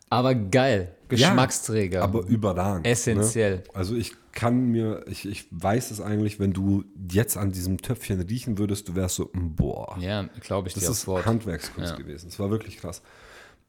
[0.09, 0.95] Aber geil.
[1.07, 2.03] Geschmacksträger.
[2.03, 2.85] Aber überragend.
[2.85, 3.57] Essentiell.
[3.57, 3.63] Ne?
[3.73, 8.19] Also ich kann mir, ich, ich weiß es eigentlich, wenn du jetzt an diesem Töpfchen
[8.21, 9.97] riechen würdest, du wärst so, mm, boah.
[9.99, 11.25] ja, glaube ich Das dir ist aufs Wort.
[11.25, 11.97] Handwerkskunst Ja.
[11.97, 12.27] gewesen.
[12.29, 13.01] Das war wirklich krass.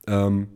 [0.06, 0.48] Ähm,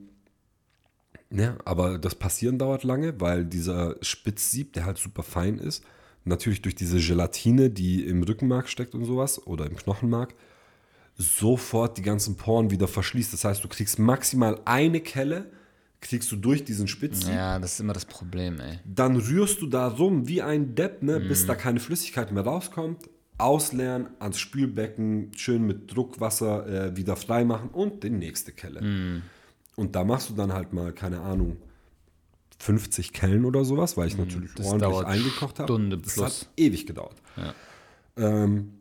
[1.31, 5.85] ja, aber das Passieren dauert lange, weil dieser Spitzsieb, der halt super fein ist,
[6.25, 10.35] natürlich durch diese Gelatine, die im Rückenmark steckt und sowas oder im Knochenmark,
[11.17, 13.33] sofort die ganzen Poren wieder verschließt.
[13.33, 15.51] Das heißt, du kriegst maximal eine Kelle,
[16.01, 17.33] kriegst du durch diesen Spitzsieb.
[17.35, 18.79] Ja, das ist immer das Problem, ey.
[18.85, 21.29] Dann rührst du da rum wie ein Depp, ne, Mhm.
[21.29, 23.09] bis da keine Flüssigkeit mehr rauskommt.
[23.39, 28.81] Ausleeren, ans Spülbecken, schön mit Druckwasser äh, wieder freimachen und die nächste Kelle.
[28.83, 29.23] Mhm.
[29.77, 31.57] Und da machst du dann halt mal, keine Ahnung,
[32.65, 34.57] 50 Kellen oder sowas, weil ich natürlich Mhm.
[34.57, 35.99] das ordentlich eingekocht habe.
[35.99, 37.17] Das hat ewig gedauert.
[37.37, 37.55] Ja.
[38.17, 38.81] Ähm,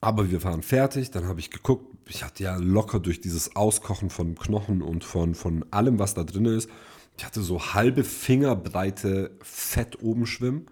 [0.00, 4.10] aber wir waren fertig, dann habe ich geguckt, ich hatte ja locker durch dieses Auskochen
[4.10, 6.68] von Knochen und von, von allem, was da drin ist,
[7.16, 10.66] ich hatte so halbe Fingerbreite Fett oben schwimmen,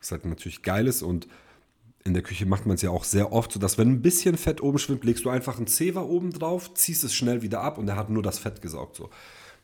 [0.00, 1.28] was halt natürlich geil ist und
[2.02, 4.36] in der Küche macht man es ja auch sehr oft so, dass wenn ein bisschen
[4.36, 7.78] Fett oben schwimmt, legst du einfach einen Zewa oben drauf, ziehst es schnell wieder ab
[7.78, 8.96] und er hat nur das Fett gesaugt.
[8.96, 9.10] So.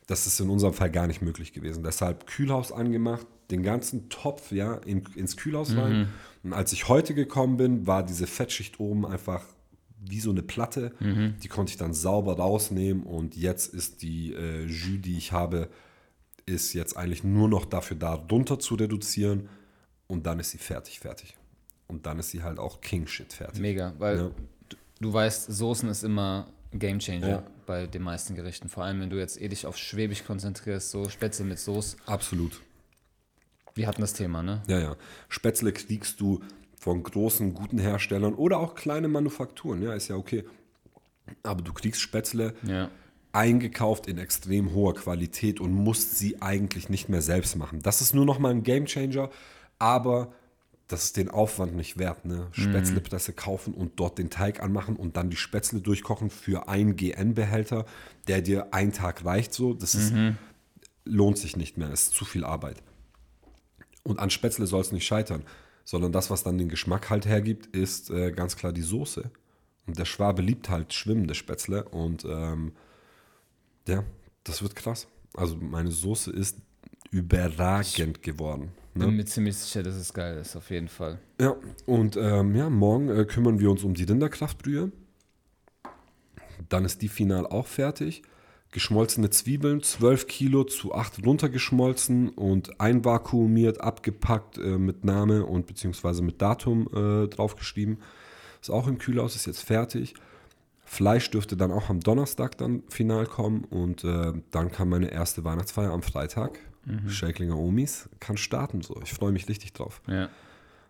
[0.07, 1.83] Das ist in unserem Fall gar nicht möglich gewesen.
[1.83, 6.09] Deshalb Kühlhaus angemacht, den ganzen Topf ja, in, ins Kühlhaus rein.
[6.43, 9.43] Und als ich heute gekommen bin, war diese Fettschicht oben einfach
[10.05, 10.93] wie so eine Platte.
[11.41, 15.69] Die konnte ich dann sauber rausnehmen und jetzt ist die äh, Jus, die ich habe,
[16.45, 19.47] ist jetzt eigentlich nur noch dafür da, runter zu reduzieren
[20.07, 21.37] und dann ist sie fertig, fertig.
[21.87, 23.61] Und dann ist sie halt auch King-Shit fertig.
[23.61, 24.31] Mega, weil Ja.
[24.67, 27.43] du, du weißt, Soßen ist immer Game Changer Ja.
[27.65, 28.69] bei den meisten Gerichten.
[28.69, 31.97] Vor allem, wenn du jetzt eh dich auf Schwäbisch konzentrierst, so Spätzle mit Soße.
[32.05, 32.61] Absolut.
[33.75, 34.61] Wir hatten das Thema, ne?
[34.67, 34.95] Ja, ja.
[35.29, 36.41] Spätzle kriegst du
[36.79, 39.81] von großen, guten Herstellern oder auch kleine Manufakturen.
[39.81, 40.43] Ja, ist ja okay.
[41.41, 42.89] Aber du kriegst Spätzle Ja.
[43.31, 47.81] eingekauft in extrem hoher Qualität und musst sie eigentlich nicht mehr selbst machen.
[47.81, 49.29] Das ist nur noch mal ein Gamechanger,
[49.79, 50.33] aber
[50.93, 52.23] das ist den Aufwand nicht wert.
[52.23, 52.49] Ne?
[52.51, 57.85] Spätzlepresse kaufen und dort den Teig anmachen und dann die Spätzle durchkochen für einen GN-Behälter,
[58.27, 59.53] der dir einen Tag reicht.
[59.55, 60.13] So, das ist,
[61.03, 61.91] lohnt sich nicht mehr.
[61.91, 62.83] ist zu viel Arbeit.
[64.03, 65.43] Und an Spätzle soll es nicht scheitern,
[65.83, 69.31] sondern das, was dann den Geschmack halt hergibt, ist äh, ganz klar die Soße.
[69.87, 72.73] Und der Schwabe liebt halt schwimmende Spätzle und ähm,
[73.87, 74.03] ja,
[74.43, 75.07] das wird krass.
[75.33, 76.57] Also meine Soße ist
[77.09, 78.71] überragend geworden.
[78.95, 79.05] Ne?
[79.05, 81.19] Bin mir ziemlich sicher, dass es geil ist, auf jeden Fall.
[81.41, 84.91] Ja, und ähm, ja, morgen äh, kümmern wir uns um die Rinderkraftbrühe.
[86.69, 88.21] Dann ist die final auch fertig.
[88.71, 96.23] Geschmolzene Zwiebeln, 12 Kilo zu 8 runtergeschmolzen und einvakuumiert, abgepackt äh, mit Name und beziehungsweise
[96.23, 97.99] mit Datum äh, draufgeschrieben.
[98.61, 100.15] Ist auch im Kühlhaus, ist jetzt fertig.
[100.85, 105.43] Fleisch dürfte dann auch am Donnerstag dann final kommen und äh, dann kam meine erste
[105.43, 106.59] Weihnachtsfeier am Freitag.
[106.85, 107.09] Mhm.
[107.09, 108.99] Schäklinger Omis kann starten so.
[109.03, 110.01] Ich freue mich richtig drauf.
[110.07, 110.29] Ja.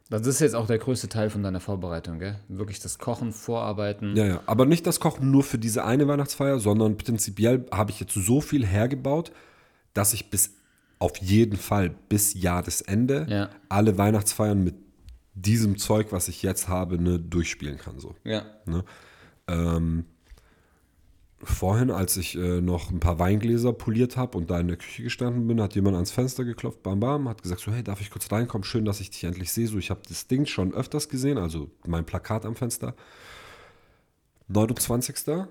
[0.10, 2.39] Das ist jetzt auch der größte Teil von deiner Vorbereitung, gell?
[2.47, 4.15] Wirklich das Kochen, Vorarbeiten.
[4.15, 4.41] Ja, ja.
[4.45, 8.41] Aber nicht das Kochen nur für diese eine Weihnachtsfeier, sondern prinzipiell habe ich jetzt so
[8.41, 9.32] viel hergebaut,
[9.93, 10.56] dass ich bis
[10.99, 13.49] auf jeden Fall bis Jahresende ja.
[13.69, 14.75] alle Weihnachtsfeiern mit
[15.34, 17.99] diesem Zeug, was ich jetzt habe, ne, durchspielen kann.
[17.99, 18.15] So.
[18.23, 18.45] Ja.
[18.65, 18.84] Ne?
[19.47, 20.06] Ähm,
[21.43, 25.03] vorhin, als ich äh, noch ein paar Weingläser poliert habe und da in der Küche
[25.03, 28.10] gestanden bin, hat jemand ans Fenster geklopft, bam bam, hat gesagt so, hey, darf ich
[28.10, 28.63] kurz reinkommen?
[28.63, 29.67] Schön, dass ich dich endlich sehe.
[29.67, 32.95] So, ich habe das Ding schon öfters gesehen, also mein Plakat am Fenster.
[34.47, 35.45] 29.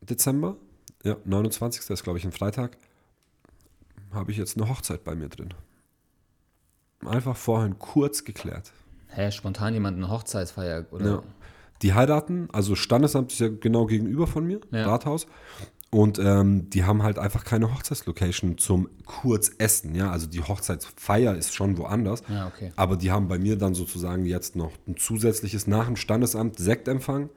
[0.00, 0.56] Dezember,
[1.04, 1.90] ja, 29.
[1.90, 2.76] ist glaube ich ein Freitag,
[4.12, 5.54] habe ich jetzt eine Hochzeit bei mir drin.
[7.04, 8.72] Einfach vorhin kurz geklärt.
[9.08, 11.06] Hä, spontan jemand eine Hochzeitsfeier, oder?
[11.06, 11.22] Ja.
[11.82, 14.86] Die heiraten, also Standesamt ist ja genau gegenüber von mir, ja.
[14.86, 15.26] Rathaus.
[15.90, 19.94] Und ähm, die haben halt einfach keine Hochzeitslocation zum Kurzessen.
[19.94, 22.22] Ja, also die Hochzeitsfeier ist schon woanders.
[22.28, 22.72] Ja, okay.
[22.76, 27.30] Aber die haben bei mir dann sozusagen jetzt noch ein zusätzliches nach dem Standesamt Sektempfang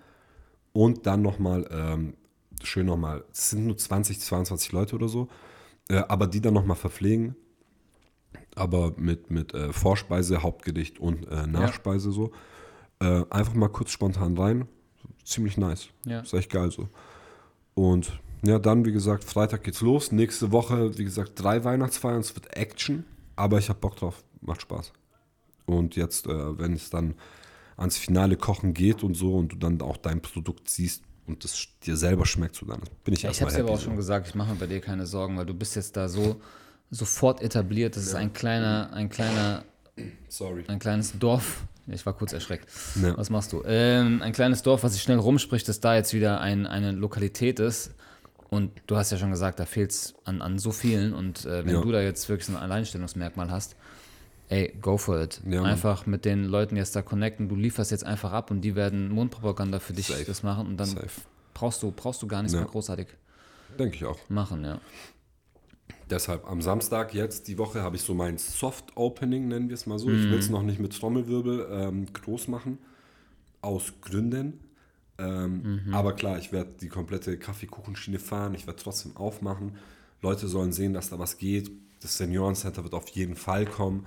[0.74, 2.16] und dann nochmal, ähm,
[2.64, 5.30] schön nochmal, es sind nur 20, 22 Leute oder so,
[5.90, 7.36] äh, aber die dann nochmal verpflegen.
[8.56, 12.14] Aber mit, mit äh, Vorspeise, Hauptgericht und äh, Nachspeise ja.
[12.14, 12.32] so.
[13.02, 14.68] Äh, einfach mal kurz spontan rein.
[15.24, 15.90] Ziemlich nice.
[16.06, 16.22] Ja.
[16.22, 16.90] Ist echt geil so.
[17.74, 20.12] Und ja, dann, wie gesagt, Freitag geht's los.
[20.12, 22.20] Nächste Woche, wie gesagt, drei Weihnachtsfeiern.
[22.20, 24.24] Es wird Action, aber ich habe Bock drauf.
[24.42, 24.94] Macht Spaß.
[25.66, 27.16] Und jetzt, äh, wenn es dann
[27.78, 31.68] ans finale Kochen geht und so und du dann auch dein Produkt siehst und das
[31.86, 33.86] dir selber schmeckt, so dann bin ich ja, Ich habe es aber auch so.
[33.86, 36.42] schon gesagt, ich mache mir bei dir keine Sorgen, weil du bist jetzt da so
[36.90, 37.96] sofort etabliert.
[37.96, 38.10] Das ja.
[38.10, 39.64] ist ein kleiner, ein kleiner,
[40.28, 40.64] Sorry.
[40.68, 42.68] ein kleines Dorf ich war kurz erschreckt.
[43.02, 43.18] Ja.
[43.18, 43.64] Was machst du?
[43.66, 47.60] Ähm, ein kleines Dorf, was sich schnell rumspricht, dass da jetzt wieder ein, eine Lokalität
[47.60, 47.92] ist.
[48.50, 51.14] Und du hast ja schon gesagt, da fehlt es an, an so vielen.
[51.14, 51.82] Und äh, wenn ja.
[51.82, 53.76] du da jetzt wirklich so ein Alleinstellungsmerkmal hast,
[54.50, 55.42] ey, go for it.
[55.48, 57.48] Ja, einfach mit den Leuten jetzt da connecten.
[57.48, 60.24] Du lieferst jetzt einfach ab und die werden Mundpropaganda für dich Safe.
[60.26, 60.68] das machen.
[60.68, 61.08] Und dann Safe.
[61.54, 63.08] brauchst du, brauchst du gar nichts mehr großartig
[63.78, 64.18] Denke ich auch.
[64.30, 64.80] machen, ja.
[66.10, 69.86] Deshalb am Samstag jetzt die Woche habe ich so mein Soft Opening, nennen wir es
[69.86, 70.08] mal so.
[70.08, 70.20] Mhm.
[70.20, 72.80] Ich will es noch nicht mit Trommelwirbel ähm, groß machen,
[73.62, 74.60] aus Gründen.
[75.20, 75.94] Ähm, mhm.
[75.94, 79.78] Aber klar, ich werde die komplette Kaffeekuchenschiene fahren, ich werde trotzdem aufmachen.
[80.22, 81.72] Leute sollen sehen, dass da was geht.
[82.02, 84.06] Das Seniorencenter wird auf jeden Fall kommen.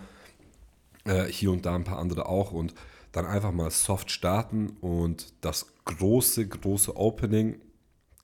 [1.05, 2.53] Äh, hier und da ein paar andere auch.
[2.53, 2.75] Und
[3.13, 4.77] dann einfach mal soft starten.
[4.81, 7.61] Und das große, große Opening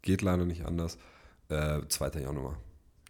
[0.03, 0.99] geht leider nicht anders.
[1.49, 2.21] Äh, 2.
[2.21, 2.59] Januar.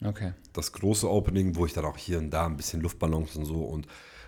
[0.04, 0.32] Okay.
[0.52, 3.62] Das große Opening, wo ich dann auch hier und da ein bisschen Luftballons und so
[3.62, 3.86] und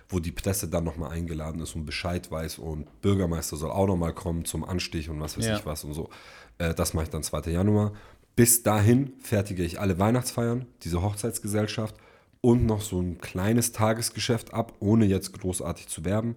[0.09, 4.13] wo die Presse dann nochmal eingeladen ist und Bescheid weiß und Bürgermeister soll auch nochmal
[4.13, 5.57] kommen zum Anstich und was weiß ja.
[5.57, 6.09] ich was und so.
[6.57, 7.51] Äh, das mache ich dann 2.
[7.51, 7.93] Januar.
[8.35, 11.95] Bis dahin fertige ich alle Weihnachtsfeiern, diese Hochzeitsgesellschaft
[12.41, 16.35] und noch so ein kleines Tagesgeschäft ab, ohne jetzt großartig zu werben.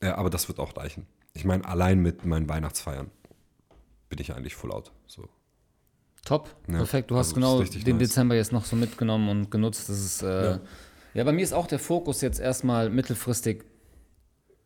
[0.00, 1.06] Äh, aber das wird auch reichen.
[1.34, 3.10] Ich meine, allein mit meinen Weihnachtsfeiern
[4.08, 4.92] bin ich eigentlich full out.
[5.06, 5.28] So.
[6.24, 7.10] Top, ja, perfekt.
[7.10, 8.08] Du hast also genau den nice.
[8.08, 9.88] Dezember jetzt noch so mitgenommen und genutzt.
[9.88, 10.60] Das ist, äh, ja.
[11.14, 13.64] ja, bei mir ist auch der Fokus jetzt erstmal mittelfristig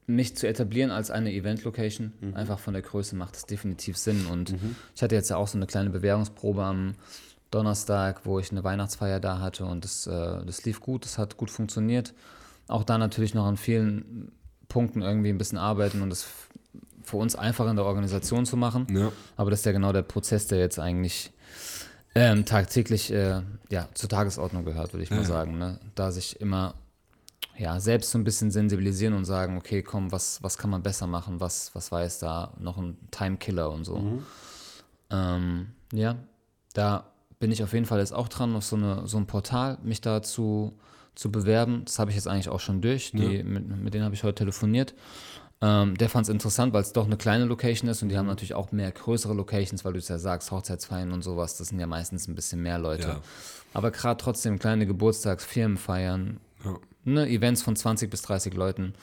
[0.07, 2.13] mich zu etablieren als eine Event-Location.
[2.21, 2.35] Mhm.
[2.35, 4.27] Einfach von der Größe macht es definitiv Sinn.
[4.27, 4.77] Und mhm.
[4.95, 6.95] ich hatte jetzt ja auch so eine kleine Bewährungsprobe am
[7.51, 11.37] Donnerstag, wo ich eine Weihnachtsfeier da hatte und das, äh, das lief gut, das hat
[11.37, 12.13] gut funktioniert.
[12.69, 14.33] Auch da natürlich noch an vielen
[14.69, 16.27] Punkten irgendwie ein bisschen arbeiten und das
[17.03, 18.87] für uns einfach in der Organisation zu machen.
[18.91, 19.13] Ja.
[19.37, 21.33] Aber das ist ja genau der Prozess, der jetzt eigentlich
[22.17, 25.59] ähm, tagtäglich äh, ja, zur Tagesordnung gehört, würde ich mal sagen.
[25.59, 25.79] Ne?
[25.95, 26.75] Da sich immer
[27.59, 31.07] ja, selbst so ein bisschen sensibilisieren und sagen, okay, komm, was, was kann man besser
[31.07, 33.99] machen, was, was war jetzt da noch ein Timekiller und so.
[33.99, 34.23] Mhm.
[35.11, 36.17] Ähm, ja,
[36.75, 37.05] da
[37.39, 40.01] bin ich auf jeden Fall jetzt auch dran, auf so, eine, so ein Portal mich
[40.01, 40.79] da zu,
[41.15, 41.83] zu bewerben.
[41.85, 43.13] Das habe ich jetzt eigentlich auch schon durch.
[43.13, 43.45] Die, ja.
[43.45, 44.95] mit, mit denen habe ich heute telefoniert.
[45.63, 48.27] Ähm, der fand es interessant, weil es doch eine kleine Location ist und die haben
[48.27, 51.81] natürlich auch mehr größere Locations, weil du es ja sagst, Hochzeitsfeiern und sowas, das sind
[51.81, 53.09] ja meistens ein bisschen mehr Leute.
[53.09, 53.21] Ja.
[53.73, 56.79] Aber gerade trotzdem kleine Geburtstags-, Firmenfeiern, ja.
[57.05, 58.95] ne, Events von 20 bis 30 Leuten,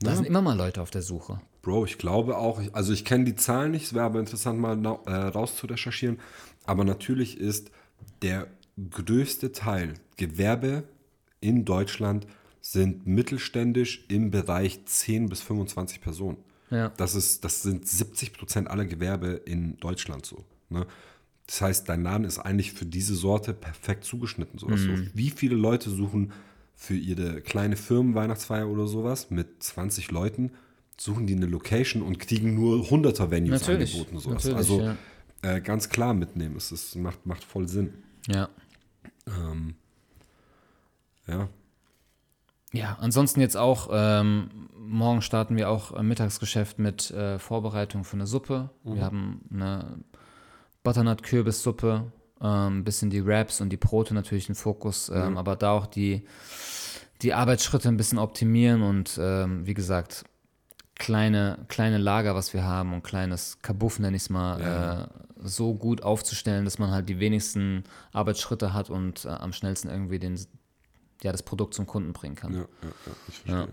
[0.00, 0.16] da ja.
[0.16, 1.40] sind immer mal Leute auf der Suche.
[1.62, 4.82] Bro, ich glaube auch, also ich kenne die Zahlen nicht, es wäre aber interessant mal
[5.06, 6.18] äh, rauszurecherchieren,
[6.64, 7.70] aber natürlich ist
[8.22, 8.48] der
[8.90, 10.84] größte Teil Gewerbe
[11.40, 12.26] in Deutschland
[12.60, 16.38] sind mittelständisch im Bereich 10 bis 25 Personen.
[16.70, 16.90] Ja.
[16.96, 20.44] Das, ist, das sind 70 Prozent aller Gewerbe in Deutschland so.
[20.68, 20.86] Ne?
[21.46, 24.58] Das heißt, dein Laden ist eigentlich für diese Sorte perfekt zugeschnitten.
[24.58, 24.80] Sowas.
[24.82, 26.32] So, wie viele Leute suchen
[26.76, 30.52] für ihre kleine Firmenweihnachtsfeier oder sowas mit 20 Leuten,
[30.96, 34.18] suchen die eine Location und kriegen nur 100er Venues Natürlich, angeboten.
[34.20, 34.46] Sowas.
[34.46, 34.96] also ja.
[35.42, 36.56] äh, ganz klar mitnehmen.
[36.56, 37.94] Es ist, macht, macht voll Sinn.
[38.28, 38.48] Ja.
[41.26, 41.48] Ja.
[42.72, 48.14] Ja, ansonsten jetzt auch, ähm, morgen starten wir auch ein Mittagsgeschäft mit äh, Vorbereitung für
[48.16, 48.70] eine Suppe.
[48.84, 49.98] Wir haben eine
[50.82, 55.72] Butternut-Kürbissuppe, ein ähm, bisschen die Wraps und die Brote natürlich im Fokus, ähm, aber da
[55.72, 56.24] auch die,
[57.22, 60.24] die Arbeitsschritte ein bisschen optimieren und ähm, wie gesagt,
[60.94, 65.02] kleine, kleine Lager, was wir haben und kleines Kabuff, nenne ich es mal, Ja.
[65.02, 65.06] äh,
[65.42, 70.18] so gut aufzustellen, dass man halt die wenigsten Arbeitsschritte hat und äh, am schnellsten irgendwie
[70.18, 70.38] den,
[71.22, 72.52] ja, das Produkt zum Kunden bringen kann.
[72.52, 73.68] Ja, ja, ja, ich verstehe.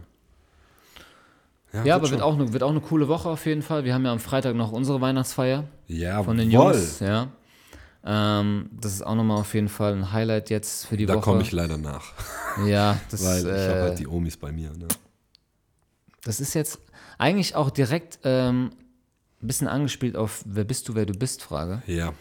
[1.73, 2.11] Ja, wird aber schon.
[2.11, 3.83] wird auch, eine, wird auch eine coole Woche auf jeden Fall.
[3.83, 6.99] Wir haben ja am Freitag noch unsere Weihnachtsfeier ja, von den Jungs.
[6.99, 7.27] Ja.
[8.05, 11.23] Ähm, das ist auch nochmal auf jeden Fall ein Highlight jetzt für die Da Woche.
[11.23, 12.13] komme ich leider nach,
[12.65, 14.71] Ja, das, weil ich habe äh, halt die Omis bei mir.
[14.71, 14.87] Ne?
[16.23, 16.79] das ist jetzt
[17.17, 18.71] eigentlich auch direkt ähm,
[19.41, 21.81] ein bisschen angespielt auf Wer bist du, wer du bist Frage.
[21.85, 22.13] Ja,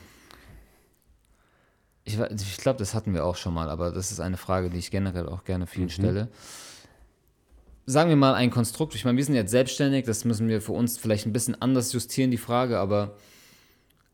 [2.06, 4.78] Ich, ich glaube, das hatten wir auch schon mal, aber das ist eine Frage, die
[4.78, 5.68] ich generell auch gerne Mhm.
[5.68, 6.28] vielen stelle.
[7.84, 8.94] Sagen wir mal ein Konstrukt.
[8.94, 11.92] Ich meine, wir sind jetzt selbstständig, das müssen wir für uns vielleicht ein bisschen anders
[11.92, 13.16] justieren, die Frage, aber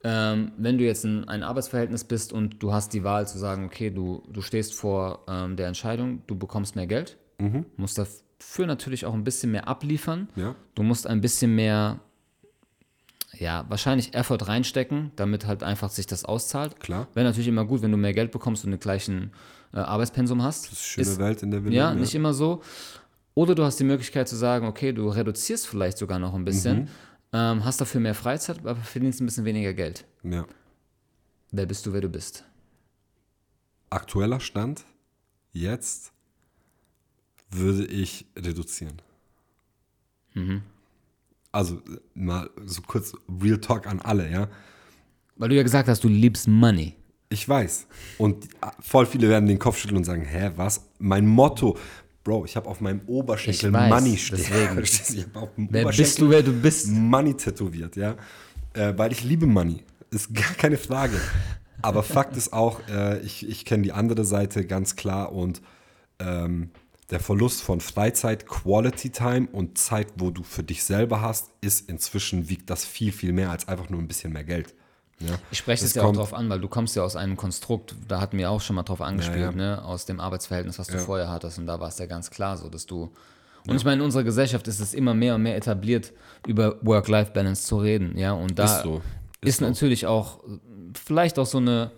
[0.04, 3.64] ähm, wenn du jetzt in ein Arbeitsverhältnis bist und du hast die Wahl zu sagen,
[3.64, 7.16] okay, du, du stehst vor ähm, der Entscheidung, du bekommst mehr Geld,
[7.76, 10.28] musst dafür natürlich auch ein bisschen mehr abliefern.
[10.36, 11.98] ja, Du musst ein bisschen mehr,
[13.42, 16.78] ja, wahrscheinlich Effort reinstecken, damit halt einfach sich das auszahlt.
[16.80, 17.08] Klar.
[17.14, 19.32] Wäre natürlich immer gut, wenn du mehr Geld bekommst und den gleichen
[19.74, 20.66] äh, Arbeitspensum hast.
[20.70, 22.00] das ist eine schöne Welt, in der wir Ja, leben.
[22.00, 22.62] nicht immer so.
[23.34, 26.88] Oder du hast die Möglichkeit zu sagen, okay, du reduzierst vielleicht sogar noch ein bisschen,
[27.32, 30.04] ähm, hast dafür mehr Freizeit, aber verdienst ein bisschen weniger Geld.
[30.22, 30.44] Ja.
[31.50, 32.44] Wer bist du, wer du bist?
[33.90, 34.84] Aktueller Stand,
[35.52, 36.12] jetzt
[37.50, 39.02] würde ich reduzieren.
[40.34, 40.62] Mhm.
[41.52, 41.80] Also
[42.14, 43.12] mal so kurz
[43.42, 44.48] Real Talk an alle, ja.
[45.36, 46.94] Weil du ja gesagt hast, du liebst Money.
[47.28, 47.86] Ich weiß.
[48.18, 48.48] Und
[48.80, 50.88] voll viele werden den Kopf schütteln und sagen, hä, was?
[50.98, 51.78] Mein Motto,
[52.24, 54.78] Bro, ich habe auf meinem Oberschenkel weiß, Money stehen.
[54.82, 56.88] ich habe auf dem Wer Oberschenkel bist du, wer du bist?
[56.88, 58.16] Money tätowiert, ja.
[58.74, 59.82] Äh, weil ich liebe Money.
[60.10, 61.20] Ist gar keine Frage.
[61.80, 65.60] Aber Fakt ist auch, äh, ich, ich kenne die andere Seite ganz klar und
[66.20, 66.70] ähm,
[67.10, 71.88] der Verlust von Freizeit, Quality Time und Zeit, wo du für dich selber hast, ist
[71.88, 74.74] inzwischen wiegt das viel, viel mehr als einfach nur ein bisschen mehr Geld.
[75.20, 75.38] Ja?
[75.50, 77.94] Ich spreche es Das ja auch drauf an, weil du kommst ja aus einem Konstrukt,
[78.08, 79.52] da hatten wir auch schon mal drauf angespielt, Ja, ja.
[79.52, 81.58] Ne, aus dem Arbeitsverhältnis, was du vorher hattest.
[81.58, 83.12] Und da war es ja ganz klar so, dass du.
[83.66, 86.12] Und ich meine, in unserer Gesellschaft ist es immer mehr und mehr etabliert,
[86.48, 88.16] über Work-Life-Balance zu reden.
[88.18, 89.02] Ja, und da Ist so.
[89.40, 89.66] ist, Ist so.
[89.66, 90.40] natürlich auch
[90.94, 91.92] vielleicht auch so eine.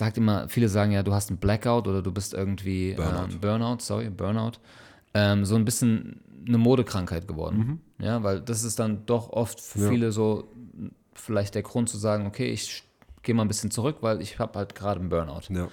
[0.00, 3.32] Sagt immer, viele sagen ja, du hast einen Blackout oder du bist irgendwie Burnout.
[3.34, 4.52] Ähm, Burnout, sorry, Burnout.
[5.12, 7.82] Ähm, so ein bisschen eine Modekrankheit geworden.
[7.98, 9.84] Ja, weil das ist dann doch oft für Mhm.
[9.84, 9.90] Ja.
[9.90, 10.48] viele so
[11.12, 12.82] vielleicht der Grund zu sagen, okay, ich
[13.22, 15.42] gehe mal ein bisschen zurück, weil ich habe halt gerade einen Burnout.
[15.50, 15.68] Ja.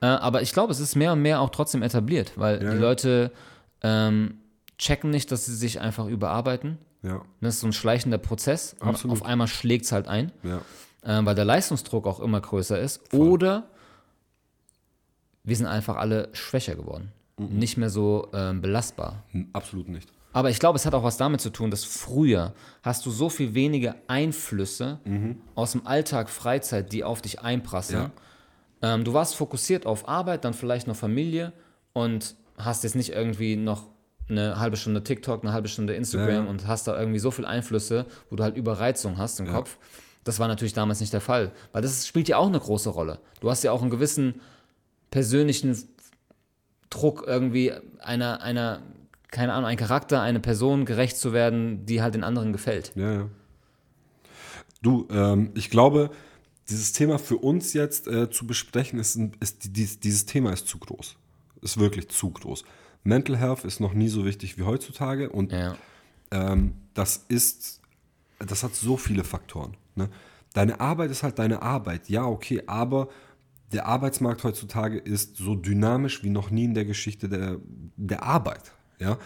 [0.00, 2.78] Äh, aber ich glaube, es ist mehr und mehr auch trotzdem etabliert, weil Ja, die.
[2.78, 3.32] Leute
[3.82, 4.38] ähm,
[4.78, 6.78] checken nicht, dass sie sich einfach überarbeiten.
[7.02, 7.20] Ja.
[7.42, 9.18] Das ist so ein schleichender Prozess und Absolut.
[9.20, 10.62] auf einmal schlägt es halt ein, Ja.
[11.08, 13.12] Äh, weil der Leistungsdruck auch immer größer ist.
[13.14, 13.64] Oder
[15.42, 17.12] wir sind einfach alle schwächer geworden.
[17.38, 17.58] Mhm.
[17.58, 19.24] Nicht mehr so ähm, belastbar.
[19.52, 20.10] Absolut nicht.
[20.32, 23.30] Aber ich glaube, es hat auch was damit zu tun, dass früher hast du so
[23.30, 25.00] viel weniger Einflüsse
[25.54, 28.12] aus dem Alltag, Freizeit, die auf dich einprasseln.
[28.82, 31.52] Ähm, du warst fokussiert auf Arbeit, dann vielleicht noch Familie
[31.94, 33.86] und hast jetzt nicht irgendwie noch
[34.28, 36.50] eine halbe Stunde TikTok, eine halbe Stunde Instagram Ja, ja.
[36.50, 39.52] und hast da irgendwie so viel Einflüsse, wo du halt Überreizung hast im Ja.
[39.52, 39.78] Kopf.
[40.28, 43.18] Das war natürlich damals nicht der Fall, weil das spielt ja auch eine große Rolle.
[43.40, 44.42] Du hast ja auch einen gewissen
[45.10, 45.74] persönlichen
[46.90, 48.82] Druck irgendwie einer, einer,
[49.30, 52.92] keine Ahnung, ein Charakter, eine Person gerecht zu werden, die halt den anderen gefällt.
[52.94, 53.28] Ja, ja.
[54.82, 56.10] Du, ähm, ich glaube,
[56.68, 60.76] dieses Thema für uns jetzt äh, zu besprechen, ist, ist dieses, dieses Thema ist zu
[60.78, 61.16] groß.
[61.62, 62.64] Ist wirklich zu groß.
[63.02, 65.74] Mental Health ist noch nie so wichtig wie heutzutage und Ja.
[66.32, 67.80] ähm, das ist,
[68.38, 69.74] das hat so viele Faktoren.
[69.98, 70.08] Ne?
[70.54, 73.08] Deine Arbeit ist halt deine Arbeit, ja, okay, aber
[73.72, 77.58] der Arbeitsmarkt heutzutage ist so dynamisch wie noch nie in der Geschichte der,
[77.96, 79.18] der Arbeit, ja.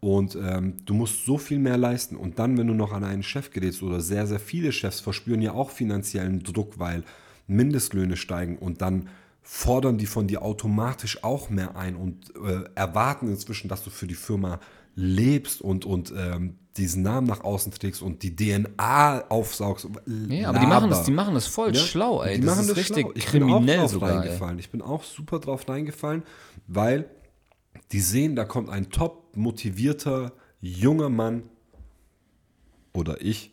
[0.00, 2.16] Und ähm, du musst so viel mehr leisten.
[2.16, 5.40] Und dann, wenn du noch an einen Chef gerätst, oder sehr, sehr viele Chefs verspüren
[5.40, 7.04] ja auch finanziellen Druck, weil
[7.46, 9.08] Mindestlöhne steigen und dann
[9.40, 14.06] fordern die von dir automatisch auch mehr ein und äh, erwarten inzwischen, dass du für
[14.06, 14.60] die Firma
[14.94, 19.88] lebst und, und ähm, diesen Namen nach außen trägst und die DNA aufsaugst.
[20.28, 21.80] Ja, aber die machen das, die machen das voll ja?
[21.80, 22.36] schlau, ey.
[22.36, 23.12] Die das machen ist das richtig schlau.
[23.14, 24.18] Ich kriminell bin auch drauf sogar.
[24.18, 24.58] reingefallen.
[24.58, 26.22] Ich bin auch super drauf reingefallen,
[26.66, 27.08] weil
[27.92, 31.44] die sehen, da kommt ein top motivierter junger Mann
[32.92, 33.52] oder ich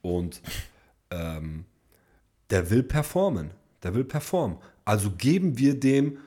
[0.00, 0.40] und
[1.10, 1.64] ähm,
[2.50, 3.50] der will performen.
[3.82, 4.58] Der will performen.
[4.84, 6.18] Also geben wir dem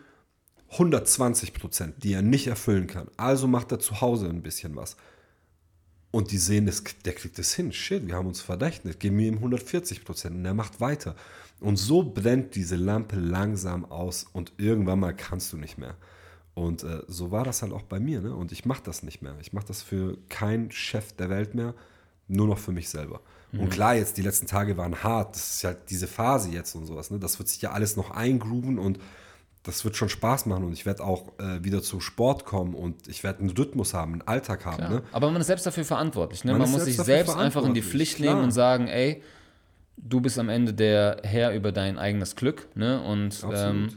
[0.71, 3.07] 120 Prozent, die er nicht erfüllen kann.
[3.17, 4.97] Also macht er zu Hause ein bisschen was.
[6.11, 7.73] Und die sehen, das, der kriegt das hin.
[7.73, 8.99] Shit, wir haben uns verdächtigt.
[8.99, 11.15] Geben wir ihm 140 Prozent und er macht weiter.
[11.59, 15.95] Und so brennt diese Lampe langsam aus und irgendwann mal kannst du nicht mehr.
[16.53, 18.21] Und äh, so war das halt auch bei mir.
[18.21, 18.33] Ne?
[18.33, 19.35] Und ich mache das nicht mehr.
[19.41, 21.75] Ich mache das für keinen Chef der Welt mehr,
[22.27, 23.19] nur noch für mich selber.
[23.51, 23.59] Mhm.
[23.59, 25.35] Und klar, jetzt die letzten Tage waren hart.
[25.35, 27.11] Das ist halt diese Phase jetzt und sowas.
[27.11, 27.19] Ne?
[27.19, 28.99] Das wird sich ja alles noch eingrooven und
[29.65, 33.07] das wird schon Spaß machen und ich werde auch äh, wieder zum Sport kommen und
[33.07, 34.83] ich werde einen Rhythmus haben, einen Alltag haben.
[34.83, 35.01] Ne?
[35.11, 36.43] Aber man ist selbst dafür verantwortlich.
[36.43, 36.51] Ne?
[36.51, 38.35] Man, man muss sich selbst einfach in die Pflicht Klar.
[38.35, 39.23] nehmen und sagen, ey,
[39.97, 42.67] du bist am Ende der Herr über dein eigenes Glück.
[42.75, 43.01] Ne?
[43.01, 43.89] Und ähm,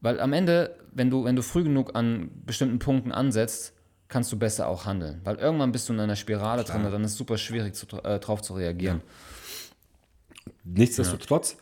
[0.00, 3.74] weil am Ende, wenn du, wenn du früh genug an bestimmten Punkten ansetzt,
[4.08, 5.20] kannst du besser auch handeln.
[5.24, 6.78] Weil irgendwann bist du in einer Spirale Klar.
[6.78, 9.02] drin und dann ist es super schwierig, zu, äh, drauf zu reagieren.
[9.04, 10.52] Ja.
[10.64, 11.56] Nichtsdestotrotz,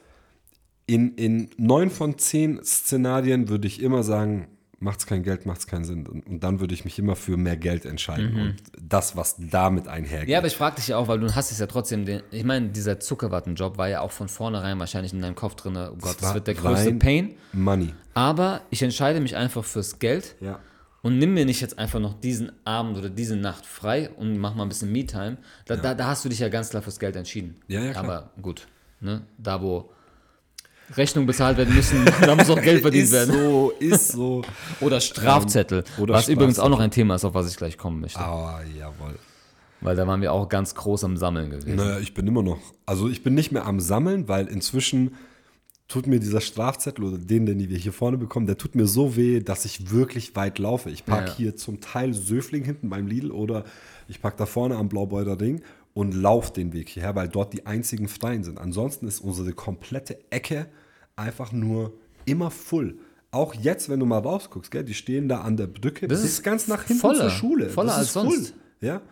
[0.91, 4.49] in, in neun von zehn Szenarien würde ich immer sagen,
[4.81, 6.05] macht es kein Geld, macht es keinen Sinn.
[6.05, 8.41] Und dann würde ich mich immer für mehr Geld entscheiden mhm.
[8.41, 10.29] und das, was damit einhergeht.
[10.29, 12.43] Ja, aber ich frage dich ja auch, weil du hast es ja trotzdem, den, ich
[12.43, 16.03] meine, dieser Zuckerwattenjob war ja auch von vornherein wahrscheinlich in deinem Kopf drin, oh Gott,
[16.03, 17.35] das, das wird der größte Pain.
[17.53, 17.95] Money.
[18.15, 20.35] Aber ich entscheide mich einfach fürs Geld.
[20.41, 20.59] Ja.
[21.03, 24.55] Und nimm mir nicht jetzt einfach noch diesen Abend oder diese Nacht frei und mach
[24.57, 25.39] mal ein bisschen Me-Time.
[25.67, 25.81] Da, ja.
[25.81, 27.57] da, da, hast du dich ja ganz klar fürs Geld entschieden.
[27.69, 28.05] Ja, ja, klar.
[28.05, 28.67] Aber gut,
[29.01, 29.23] ne?
[29.39, 29.91] da wo
[30.97, 33.35] Rechnungen bezahlt werden müssen, da muss auch Geld verdient ist werden.
[33.35, 34.43] So, ist so.
[34.81, 37.79] oder Strafzettel, ähm, oder was übrigens auch noch ein Thema ist, auf was ich gleich
[37.79, 38.21] kommen möchte.
[38.21, 39.19] Ah, jawohl.
[39.81, 41.77] Weil da waren wir auch ganz groß am Sammeln gewesen.
[41.77, 45.13] Naja, ich bin immer noch, also ich bin nicht mehr am Sammeln, weil inzwischen
[45.91, 49.17] tut mir dieser Strafzettel oder den, den wir hier vorne bekommen, der tut mir so
[49.17, 50.89] weh, dass ich wirklich weit laufe.
[50.91, 51.37] Ich parke ja.
[51.37, 53.65] hier zum Teil Söfling hinten beim Lidl oder
[54.07, 55.63] ich parke da vorne am Blaubeuter Ring
[55.93, 58.59] und laufe den Weg hierher, weil dort die einzigen Freien sind.
[58.59, 60.67] Ansonsten ist unsere komplette Ecke
[61.21, 61.93] einfach nur
[62.25, 62.99] immer voll.
[63.31, 66.09] Auch jetzt, wenn du mal rausguckst, gell, die stehen da an der Brücke.
[66.09, 67.71] Das, das ist ganz nach hinten voller, zur Schule.
[67.71, 68.51] Voller als sonst.
[68.51, 69.03] Voll, ja.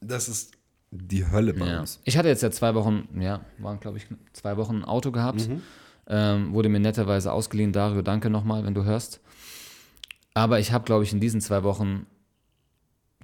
[0.00, 0.52] Das ist
[0.90, 1.80] die Hölle bei ja.
[1.80, 2.00] uns.
[2.04, 5.48] Ich hatte jetzt ja zwei Wochen, ja, waren glaube ich zwei Wochen ein Auto gehabt.
[5.48, 5.62] Mhm.
[6.08, 7.72] Ähm, wurde mir netterweise ausgeliehen.
[7.72, 9.20] Dario, danke nochmal, wenn du hörst.
[10.34, 12.06] Aber ich habe, glaube ich, in diesen zwei Wochen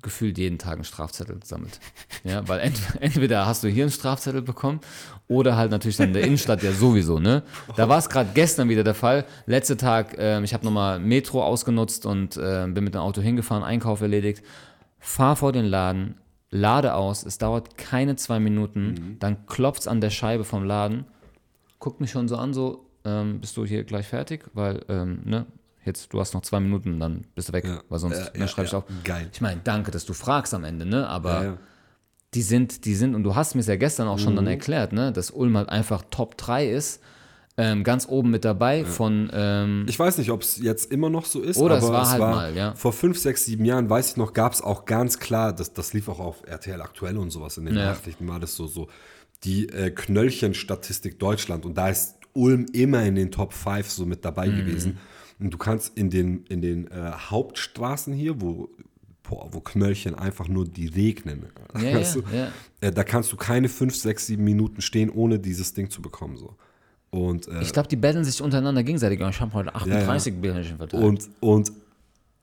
[0.03, 1.80] gefühlt jeden Tag einen Strafzettel gesammelt.
[2.24, 4.80] Ja, weil ent entweder hast du hier einen Strafzettel bekommen
[5.28, 7.42] oder halt natürlich dann in der Innenstadt ja sowieso, ne?
[7.76, 9.24] Da war es gerade gestern wieder der Fall.
[9.46, 13.64] Letzter Tag, äh, ich habe nochmal Metro ausgenutzt und äh, bin mit dem Auto hingefahren,
[13.64, 14.42] Einkauf erledigt,
[14.98, 16.16] fahr vor den Laden,
[16.50, 19.18] lade aus, es dauert keine zwei Minuten, mhm.
[19.18, 21.07] dann klopft es an der Scheibe vom Laden,
[21.78, 24.44] guckt mich schon so an, so, ähm, bist du hier gleich fertig?
[24.53, 25.46] Weil, ähm, ne,
[25.84, 27.82] jetzt, du hast noch zwei Minuten, dann bist du weg, ja.
[27.88, 28.78] weil sonst äh, ne, ja, schreibe ich ja.
[28.78, 28.84] auf.
[29.04, 29.28] Geil.
[29.32, 31.08] Ich meine, danke, dass du fragst am Ende, ne?
[31.08, 31.58] Aber
[32.34, 34.36] die sind, die sind, und du hast mir es ja gestern auch schon mhm.
[34.36, 37.00] dann erklärt, ne, dass Ulm halt einfach Top 3 ist.
[37.58, 39.30] Ähm, ganz oben mit dabei von.
[39.30, 42.02] Ähm, ich weiß nicht, ob es jetzt immer noch so ist, oder aber es war
[42.02, 42.74] es halt war mal, ja.
[42.74, 45.92] vor fünf, sechs, sieben Jahren, weiß ich noch, gab es auch ganz klar, das, das
[45.92, 47.90] lief auch auf RTL aktuell und sowas in den Ja.
[47.90, 48.88] Nachrichten, war das so, so
[49.44, 54.24] die äh, Knöllchenstatistik Deutschland und da ist Ulm immer in den Top 5 so mit
[54.24, 54.56] dabei Mhm.
[54.56, 54.98] gewesen.
[55.43, 58.68] Und du kannst in den, in den äh, Hauptstraßen hier, wo,
[59.22, 62.53] boah, wo Knöllchen einfach nur die regnen, Ja, weißt ja, du, ja.
[62.80, 66.36] äh, da kannst du keine fünf, sechs, sieben Minuten stehen, ohne dieses Ding zu bekommen.
[66.36, 66.55] So.
[67.11, 69.20] Und, äh, Ich glaube, die betteln sich untereinander gegenseitig.
[69.20, 71.03] Ich habe heute 38 Bierchen verteilt.
[71.03, 71.72] und, und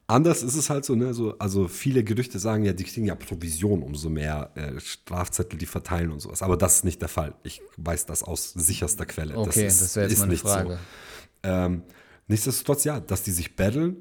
[0.07, 1.13] anders ist es halt so, ne?
[1.13, 5.65] So, also viele Gerüchte sagen ja, die kriegen ja Provision, umso mehr äh, Strafzettel die
[5.65, 6.41] verteilen und sowas.
[6.41, 7.33] Aber das ist nicht der Fall.
[7.43, 9.37] Ich weiß das aus sicherster Quelle.
[9.37, 10.71] okay, das, das, ist, wäre jetzt ist meine nicht Frage.
[10.71, 11.49] So.
[11.49, 11.83] Ähm,
[12.29, 13.97] nichtsdestotrotz, ja, dass die sich battlen,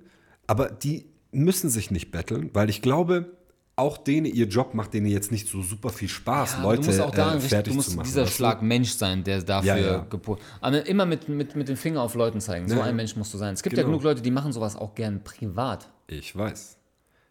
[0.47, 3.37] aber die müssen sich nicht battlen, weil ich glaube,
[3.76, 6.87] auch denen ihr Job macht denen jetzt nicht so super viel Spaß, Ja, Leute du
[6.89, 8.07] musst auch da äh, fertig du musst zu machen.
[8.07, 8.26] dieser?
[8.26, 9.99] Schlag Mensch sein, der dafür Ja, ja.
[10.11, 10.41] gepult.
[10.61, 12.66] Aber immer mit, mit, mit dem Finger auf Leuten zeigen.
[12.68, 12.93] So Ja, ein ja.
[12.95, 13.55] Mensch musst du sein.
[13.55, 13.93] Es gibt ja Genau.
[13.93, 15.89] genug Leute, die machen sowas auch gern privat.
[16.09, 16.76] Ich weiß.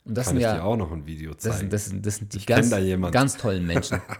[0.05, 1.57] Und das Kann sind ich ja dir auch noch ein Video das zeigen.
[1.57, 2.69] sind, das sind, das sind die ganz,
[3.11, 4.01] ganz tollen Menschen.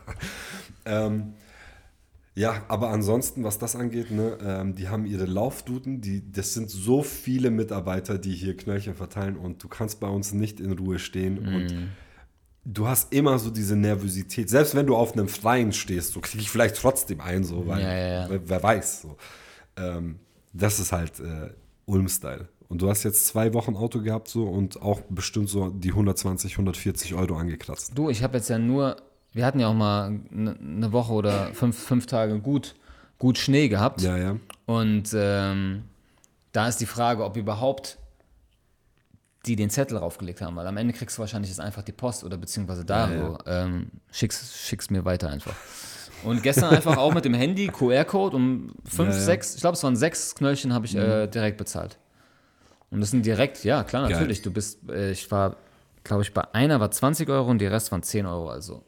[0.90, 1.34] Ähm,
[2.38, 6.70] ja, aber ansonsten, was das angeht, ne, ähm, die haben ihre Laufduden, die, das sind
[6.70, 11.00] so viele Mitarbeiter, die hier Knöllchen verteilen und du kannst bei uns nicht in Ruhe
[11.00, 11.56] stehen Mhm.
[11.56, 11.74] und
[12.64, 14.50] du hast immer so diese Nervosität.
[14.50, 17.82] Selbst wenn du auf einem Freien stehst, so kriege ich vielleicht trotzdem ein, so, weil
[17.82, 18.30] Ja, ja, ja.
[18.30, 19.02] Wer, wer weiß.
[19.02, 19.18] So.
[19.78, 20.20] Ähm,
[20.54, 21.50] Das ist halt äh,
[21.86, 22.48] Ulm-Style.
[22.70, 26.54] Und du hast jetzt zwei Wochen Auto gehabt so und auch bestimmt so die 120,
[26.54, 27.94] 140 Euro angekratzt.
[27.96, 28.98] Du, ich habe jetzt ja nur,
[29.38, 32.76] wir hatten ja auch mal eine ne Woche oder fünf, fünf Tage gut,
[33.20, 34.02] gut Schnee gehabt.
[34.02, 34.36] Ja, ja.
[34.66, 35.84] Und ähm,
[36.52, 38.00] da ist die Frage, ob überhaupt
[39.46, 42.24] die den Zettel raufgelegt haben, weil am Ende kriegst du wahrscheinlich jetzt einfach die Post
[42.24, 43.38] oder beziehungsweise da, Ja, ja.
[43.46, 45.54] ähm, schickst, schickst mir weiter einfach.
[46.24, 49.84] Und gestern einfach auch mit dem Handy QR-Code um fünf, Ja, sechs, ich glaube es
[49.84, 51.98] waren sechs Knöllchen, habe ich äh, direkt bezahlt.
[52.90, 54.14] Und das sind direkt, ja klar, Geil.
[54.14, 54.42] natürlich.
[54.42, 55.58] Du bist, äh, ich war,
[56.04, 58.84] glaube ich, bei einer war 20 Euro und die Rest waren 10 Euro, also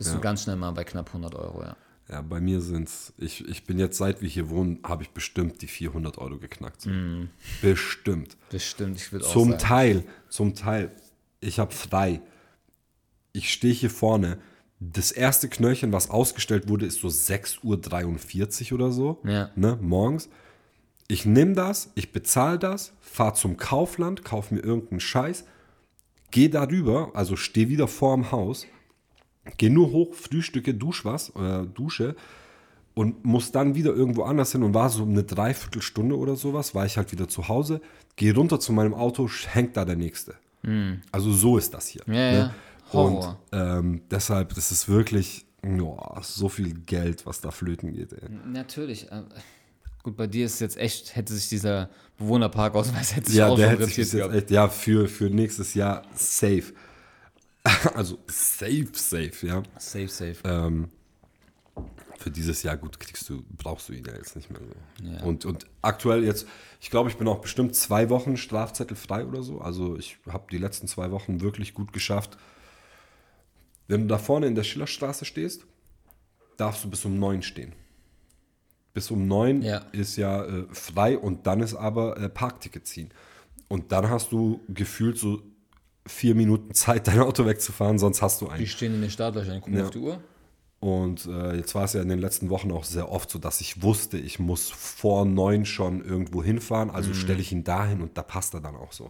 [0.00, 0.16] bist Ja.
[0.16, 1.76] du ganz schnell mal bei knapp 100 Euro, ja.
[2.08, 5.62] Ja, bei mir sind's, ich, ich bin jetzt, seit wir hier wohnen, habe ich bestimmt
[5.62, 6.80] die 400 Euro geknackt.
[6.82, 6.90] so.
[7.62, 8.36] Bestimmt.
[8.50, 9.60] Bestimmt, ich würde auch Zum sagen.
[9.62, 10.90] Teil, zum Teil,
[11.40, 12.20] ich habe frei.
[13.32, 14.38] Ich stehe hier vorne.
[14.80, 19.20] Das erste Knöllchen, was ausgestellt wurde, ist so 6.43 Uhr oder so.
[19.24, 19.50] Ja.
[19.54, 20.28] Ne, morgens.
[21.06, 25.44] Ich nehme das, ich bezahle das, fahre zum Kaufland, kaufe mir irgendeinen Scheiß,
[26.30, 28.66] gehe darüber, also stehe wieder vorm Haus,
[29.56, 32.14] gehe nur hoch, frühstücke, dusch was, äh, dusche
[32.94, 36.86] und muss dann wieder irgendwo anders hin und war so eine Dreiviertelstunde oder sowas, war
[36.86, 37.80] ich halt wieder zu Hause,
[38.16, 40.34] gehe runter zu meinem Auto, hängt da der nächste.
[41.10, 42.02] Also so ist das hier.
[42.06, 42.54] Ja, ja.
[42.92, 43.38] Horror.
[43.50, 48.12] Und ähm, deshalb, das ist wirklich joa, so viel Geld, was da flöten geht.
[48.12, 48.28] Ey.
[48.46, 49.10] Natürlich.
[49.10, 49.22] äh,
[50.02, 53.70] Gut, bei dir ist jetzt echt, hätte sich dieser Bewohnerparkausweis hätte sich Ja, auch der
[53.70, 56.72] hätte sich jetzt echt, ja, für, für nächstes Jahr safe.
[57.94, 59.62] Also safe, safe, ja.
[59.78, 60.36] Safe, safe.
[60.44, 60.88] Ähm,
[62.18, 65.04] für dieses Jahr gut kriegst du, brauchst du ihn ja jetzt nicht mehr so.
[65.06, 65.22] Ja.
[65.22, 66.46] Und, und aktuell jetzt,
[66.80, 69.60] ich glaube, ich bin auch bestimmt zwei Wochen Strafzettel frei oder so.
[69.60, 72.36] Also ich habe die letzten zwei Wochen wirklich gut geschafft.
[73.88, 75.64] Wenn du da vorne in der Schillerstraße stehst,
[76.58, 77.72] darfst du bis um neun stehen.
[78.92, 79.78] Bis um neun Ja.
[79.92, 83.10] ist ja äh, frei und dann ist aber äh, Parkticket ziehen.
[83.68, 85.42] Und dann hast du gefühlt so
[86.06, 88.58] vier Minuten Zeit, dein Auto wegzufahren, sonst hast du einen.
[88.60, 89.84] Die stehen in den Startlöchern, gucken Ja.
[89.84, 90.20] auf die Uhr.
[90.80, 93.60] Und äh, jetzt war es ja in den letzten Wochen auch sehr oft so, dass
[93.60, 96.88] ich wusste, ich muss vor neun schon irgendwo hinfahren.
[96.90, 99.04] Also stelle ich ihn dahin und da passt er dann auch so.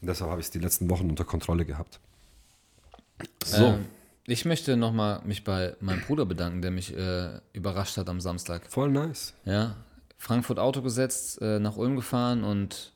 [0.00, 2.00] Und deshalb habe ich es die letzten Wochen unter Kontrolle gehabt.
[3.44, 3.86] So, Ähm,
[4.26, 8.66] ich möchte nochmal mich bei meinem Bruder bedanken, der mich äh, überrascht hat am Samstag.
[8.68, 9.34] voll nice.
[9.44, 9.76] Ja,
[10.18, 12.92] Frankfurt Auto gesetzt, äh, nach Ulm gefahren und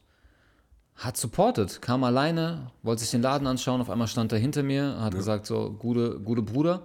[0.98, 1.80] hat supportet.
[1.80, 5.46] Kam alleine, wollte sich den Laden anschauen, auf einmal stand er hinter mir, hat gesagt
[5.46, 6.82] so, gute, gute Bruder.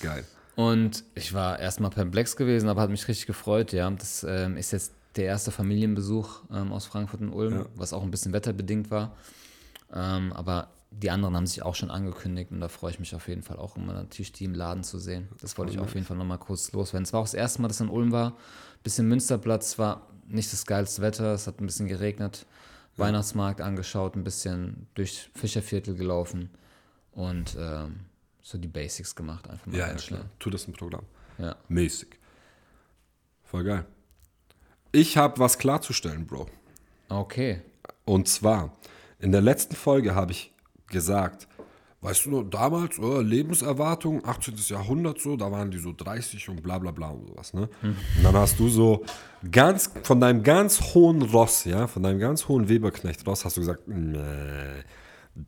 [0.00, 0.24] Geil.
[0.54, 3.90] Und ich war erstmal perplex gewesen, aber hat mich richtig gefreut, ja.
[3.90, 7.66] Das ähm, ist jetzt der erste Familienbesuch ähm, aus Frankfurt und Ulm, Ja.
[7.74, 9.12] was auch ein bisschen wetterbedingt war.
[9.92, 13.28] Ähm, aber die anderen haben sich auch schon angekündigt und da freue ich mich auf
[13.28, 15.28] jeden Fall auch immer natürlich die im Laden zu sehen.
[15.40, 17.04] Das wollte ich auf jeden Fall nochmal kurz loswerden.
[17.04, 18.34] Es war auch das erste Mal, dass es in Ulm war.
[18.82, 22.46] Bisschen Münsterplatz war nicht das geilste Wetter, es hat ein bisschen geregnet.
[22.98, 26.50] Weihnachtsmarkt angeschaut, ein bisschen durch Fischerviertel gelaufen
[27.12, 28.00] und ähm,
[28.42, 30.20] so die Basics gemacht, einfach mal Ja, ja, ganz klar.
[30.20, 30.30] schnell.
[30.38, 31.04] Tu das im Programm.
[31.38, 31.56] Ja.
[31.68, 32.18] Mäßig.
[33.44, 33.84] Voll geil.
[34.92, 36.48] Ich habe was klarzustellen, Bro.
[37.08, 37.62] Okay.
[38.04, 38.76] Und zwar,
[39.18, 40.52] in der letzten Folge habe ich
[40.88, 41.46] gesagt,
[42.00, 44.54] weißt du damals, oh, Lebenserwartung, 18.
[44.68, 47.68] Jahrhundert so, da waren die so 30 und bla bla bla und sowas, ne?
[47.82, 49.04] Und dann hast du so
[49.50, 53.62] ganz, von deinem ganz hohen Ross, ja, von deinem ganz hohen Weberknecht Ross, hast du
[53.62, 54.18] gesagt, nee,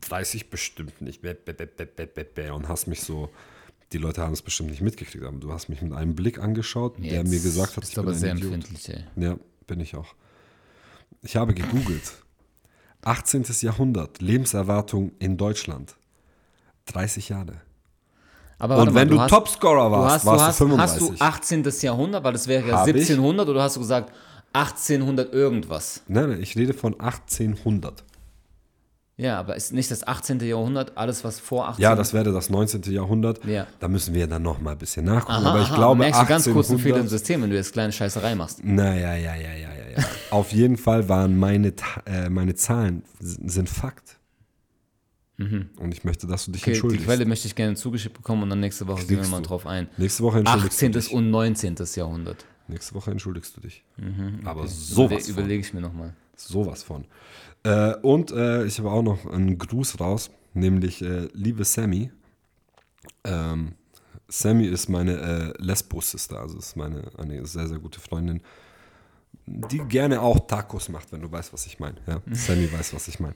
[0.01, 3.29] 30 bestimmt nicht, und hast mich so,
[3.93, 6.97] die Leute haben es bestimmt nicht mitgekriegt, aber du hast mich mit einem Blick angeschaut,
[6.97, 8.53] der Jetzt mir gesagt hat, bist du aber ein sehr Idiot.
[8.53, 9.05] empfindlich, ey.
[9.15, 9.37] Ja,
[9.67, 10.15] bin ich auch.
[11.21, 12.13] Ich habe gegoogelt.
[13.03, 13.45] 18.
[13.61, 15.95] Jahrhundert, Lebenserwartung in Deutschland.
[16.87, 17.53] 30 Jahre.
[18.59, 20.65] Aber Und warte mal, wenn du, hast- Topscorer du warst, hast, du warst hast, du
[20.67, 21.09] 35.
[21.19, 21.25] hast du
[21.63, 21.63] 18.
[21.81, 22.93] Jahrhundert, weil das wäre ja Hab ich.
[22.95, 24.13] 1700 oder hast du gesagt
[24.53, 26.01] 1800 irgendwas?
[26.07, 28.03] nein, nein, ich rede von 1800.
[29.17, 30.39] Ja, aber ist nicht das 18.
[30.39, 31.81] Jahrhundert alles, was vor 18.
[31.83, 32.81] Ja, das wäre das 19.
[32.91, 33.43] Jahrhundert.
[33.45, 33.67] Ja.
[33.79, 35.33] Da müssen wir dann noch mal ein bisschen nachgucken.
[35.33, 37.49] Aha, aber ich aha, glaube, merkst du ganz kurz einen Fehler im 1800 System, wenn
[37.51, 38.63] du jetzt kleine Scheißerei machst.
[38.63, 40.03] Naja, ja, ja, ja, ja, ja.
[40.31, 41.73] Auf jeden Fall waren meine,
[42.05, 44.17] äh, meine Zahlen sind Fakt.
[45.77, 46.63] Und ich möchte, dass du dich Mhm.
[46.63, 47.05] Okay, die entschuldigst.
[47.05, 49.47] Quelle möchte ich gerne zugeschickt bekommen und dann nächste Woche gehen wir mal du.
[49.47, 49.87] drauf ein.
[49.97, 50.91] Nächste Woche entschuldigst 18.
[50.91, 51.11] du dich.
[51.13, 51.75] und 19.
[51.95, 52.45] Jahrhundert.
[52.67, 53.83] Nächste Woche entschuldigst du dich.
[54.45, 55.33] Aber Überle sowas von.
[55.33, 56.13] überlege ich mir nochmal.
[56.35, 57.05] Sowas von.
[57.63, 62.11] Äh, und äh, ich habe auch noch einen Gruß raus, nämlich äh, liebe Sammy.
[63.23, 63.73] Ähm,
[64.27, 68.41] Sammy ist meine äh, Lesbo-Sister, also ist meine eine sehr, sehr gute Freundin,
[69.45, 71.97] die gerne auch Tacos macht, wenn du weißt, was ich meine.
[72.07, 72.21] Ja?
[72.31, 73.35] Sammy weiß, was ich meine.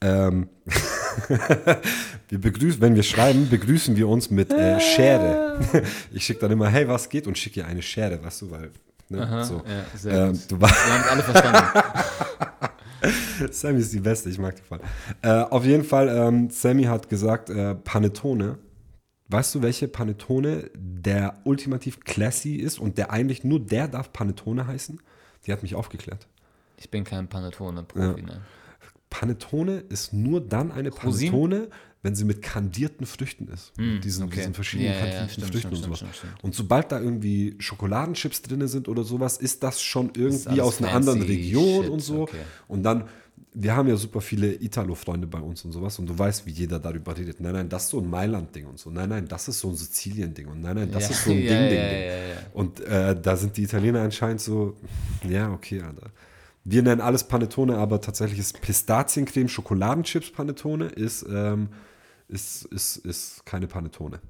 [0.00, 0.48] Ähm,
[2.28, 5.60] wir begrüßen, wenn wir schreiben, begrüßen wir uns mit äh, Schere.
[6.12, 7.26] Ich schicke dann immer, hey, was geht?
[7.26, 8.70] Und schicke ihr eine Schere, weißt du, weil
[9.08, 9.22] Ne?
[9.22, 9.62] Aha, so.
[9.66, 10.50] ja, sehr Ähm, gut.
[10.50, 11.62] du Wir haben alle verstanden.
[13.52, 14.80] Sammy ist die Beste, ich mag die voll.
[15.22, 18.58] Äh, auf jeden Fall, ähm, Sammy hat gesagt, äh, Panettone.
[19.28, 24.66] Weißt du, welche Panettone der ultimativ classy ist und der eigentlich nur der darf Panettone
[24.66, 25.00] heißen?
[25.46, 26.26] Die hat mich aufgeklärt.
[26.76, 28.40] Ich bin kein Panettone-Profi, ne?
[29.18, 31.32] Panettone ist nur dann eine Rosinen?
[31.32, 31.68] Panettone,
[32.02, 33.72] wenn sie mit kandierten Früchten ist.
[33.78, 34.36] mit diesen, okay.
[34.36, 36.16] diesen verschiedenen Ja, ja, ja, kandierten stimmt, Früchten stimmt, und sowas.
[36.16, 36.44] stimmt.
[36.44, 40.92] Und sobald da irgendwie Schokoladenchips drin sind oder sowas, ist das schon irgendwie aus einer
[40.92, 42.22] anderen Region shit, und so.
[42.22, 42.36] okay.
[42.68, 43.04] Und dann,
[43.54, 45.98] wir haben ja super viele Italo-Freunde bei uns und sowas.
[45.98, 47.40] Und du weißt, wie jeder darüber redet.
[47.40, 48.90] Nein, nein, das ist so ein Mailand-Ding und so.
[48.90, 50.46] Nein, nein, das ist so ein Sizilien-Ding.
[50.46, 52.08] Und nein, nein, das Ja, ist so ein ja, Ding, ja, Ding, ja, Ding.
[52.08, 52.36] ja, ja.
[52.52, 54.76] Und äh, da sind die Italiener anscheinend so,
[55.28, 56.10] ja, okay, Alter.
[56.68, 61.68] Wir nennen alles Panettone, aber tatsächlich ist Pistaziencreme, Schokoladenchips Panettone, ist, ähm,
[62.26, 64.20] ist, ist, ist keine Panettone.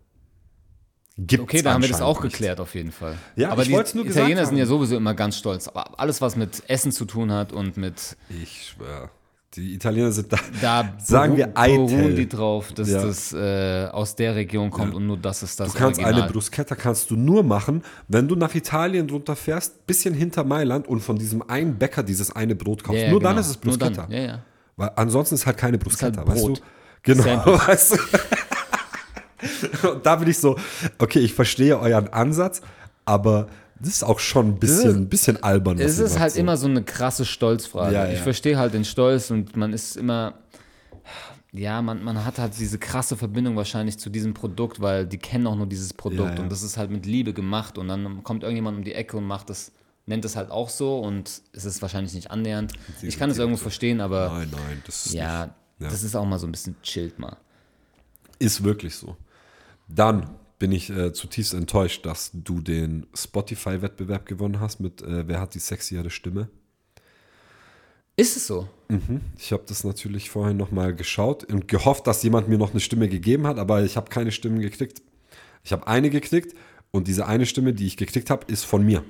[1.17, 2.33] Gibt's Okay, da haben wir das auch nicht.
[2.33, 3.17] geklärt auf jeden Fall.
[3.37, 5.67] Ja, aber ich die nur gesagt Italiener sind ja sowieso immer ganz stolz.
[5.67, 9.09] Aber alles, was mit Essen zu tun hat und mit Ich schwöre.
[9.57, 10.37] Die Italiener sind da.
[10.61, 12.15] da Sagen wir beruhen Eitel.
[12.15, 13.03] die drauf, dass Ja.
[13.03, 16.23] das äh, aus der Region kommt und nur das ist das Du kannst Original.
[16.25, 20.87] eine Bruschetta kannst du nur machen, wenn du nach Italien drunter fährst, bisschen hinter Mailand
[20.87, 23.01] und von diesem einen Bäcker dieses eine Brot kaufst.
[23.01, 23.31] Ja, ja, nur genau.
[23.33, 24.07] dann ist es Bruschetta.
[24.11, 24.39] ja, ja.
[24.77, 26.55] Weil ansonsten ist halt keine Bruschetta, halt weißt du?
[27.03, 27.61] Genau, Sandwich.
[27.69, 29.89] weißt du?
[29.93, 30.57] Und da bin ich so,
[30.99, 32.61] okay, ich verstehe euren Ansatz,
[33.05, 33.47] aber
[33.81, 35.79] das ist auch schon ein bisschen, ein bisschen albern.
[35.79, 36.41] Es ist macht, halt so.
[36.41, 37.95] immer so eine krasse Stolzfrage.
[37.95, 38.13] Ja, ja.
[38.13, 40.35] Ich verstehe halt den Stolz und man ist immer,
[41.53, 45.47] ja, man, man hat halt diese krasse Verbindung wahrscheinlich zu diesem Produkt, weil die kennen
[45.47, 48.43] auch nur dieses Produkt Ja, und das ist halt mit Liebe gemacht und dann kommt
[48.43, 49.73] irgendjemand um die Ecke und macht das,
[50.07, 52.73] nennt es halt auch so und es ist wahrscheinlich nicht annähernd.
[53.03, 55.55] Ich kann es irgendwo verstehen, aber Nein, nein, das ist ja, nicht.
[55.81, 55.89] Ja.
[55.91, 57.37] das ist auch mal so ein bisschen chillt mal.
[58.39, 59.17] Ist wirklich so.
[59.89, 65.41] Dann bin ich äh, zutiefst enttäuscht, dass du den Spotify-Wettbewerb gewonnen hast mit äh, Wer
[65.41, 66.49] hat die sexiere Stimme?
[68.17, 68.67] Ist es so?
[69.37, 73.11] Ich habe das natürlich vorher nochmal geschaut und gehofft, dass jemand mir noch eine Stimme
[73.11, 75.03] gegeben hat, aber ich habe keine Stimmen gekriegt.
[75.65, 76.57] Ich habe eine gekriegt
[76.93, 79.05] und diese eine Stimme, die ich gekriegt habe, ist von mir.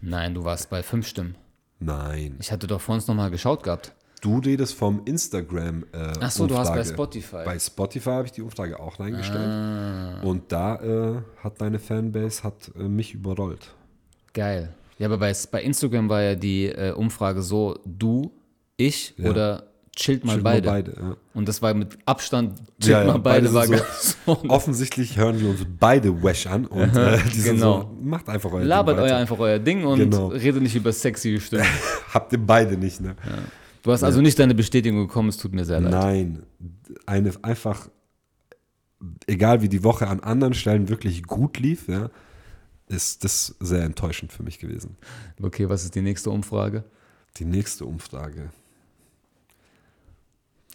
[0.00, 1.34] Nein, du warst bei fünf Stimmen.
[1.80, 2.36] Nein.
[2.38, 3.94] Ich hatte doch vor uns nochmal geschaut gehabt.
[4.20, 5.84] Du redest vom Instagram.
[5.92, 6.92] Äh, Ach so, du hast bei Umfrage.
[6.94, 7.42] Spotify.
[7.44, 9.48] Bei Spotify habe ich die Umfrage auch reingestellt.
[9.48, 10.20] Ah.
[10.22, 13.74] Und da äh, hat deine Fanbase hat, äh, mich überrollt.
[14.34, 14.74] Geil.
[14.98, 18.30] Ja, aber bei, bei Instagram war ja die äh, Umfrage so, du,
[18.76, 19.64] ich oder
[19.96, 20.68] chillt mal Chillt mal beide.
[20.68, 21.16] beide, ja.
[21.32, 24.38] Und das war mit Abstand, chillt Ja, ja, mal beide, beide war sind ganz so.
[24.48, 27.80] Offensichtlich hören wir uns beide Wesh an und äh, die sind Genau.
[27.80, 29.16] so, macht einfach euer Labert Ding euer weiter.
[29.16, 30.26] einfach euer Ding und Genau.
[30.28, 31.64] redet nicht über sexy Stimmen.
[32.12, 33.16] Habt ihr beide nicht, ne?
[33.82, 35.92] Du hast also nicht deine Bestätigung bekommen, es tut mir sehr leid.
[35.92, 36.42] Nein,
[37.06, 37.88] eine einfach,
[39.26, 42.10] egal wie die Woche an anderen Stellen wirklich gut lief, ja,
[42.88, 44.96] ist das sehr enttäuschend für mich gewesen.
[45.40, 46.84] Okay, was ist die nächste Umfrage?
[47.36, 48.50] Die nächste Umfrage.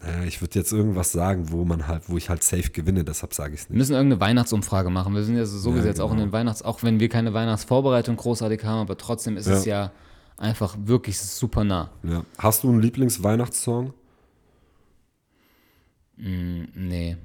[0.02, 3.34] Naja, ich würde jetzt irgendwas sagen, wo man halt, wo ich halt safe gewinne, deshalb
[3.34, 3.80] sage ich es Wir nicht.
[3.80, 5.14] müssen irgendeine Weihnachtsumfrage machen.
[5.16, 6.28] Wir sind ja sowieso Ja, jetzt auch in genau.
[6.30, 9.92] den Weihnachts-, auch wenn wir keine Weihnachtsvorbereitung großartig haben, aber trotzdem ist es ja
[10.38, 11.92] einfach wirklich super nah.
[12.04, 12.26] Ja.
[12.38, 13.94] Hast du einen Lieblingsweihnachtssong?
[16.18, 17.18] Nee.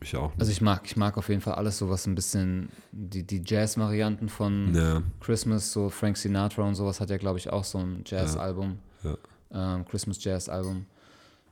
[0.00, 0.32] Ich auch.
[0.38, 3.42] Also ich mag, ich mag auf jeden Fall alles so, was ein bisschen, die, die
[3.44, 5.02] Jazz-Varianten von ja.
[5.20, 8.78] Christmas, so Frank Sinatra und sowas hat ja, glaube ich, auch so ein Jazz-Album.
[9.02, 9.16] Ja.
[9.52, 10.86] Ähm, Christmas Jazz-Album.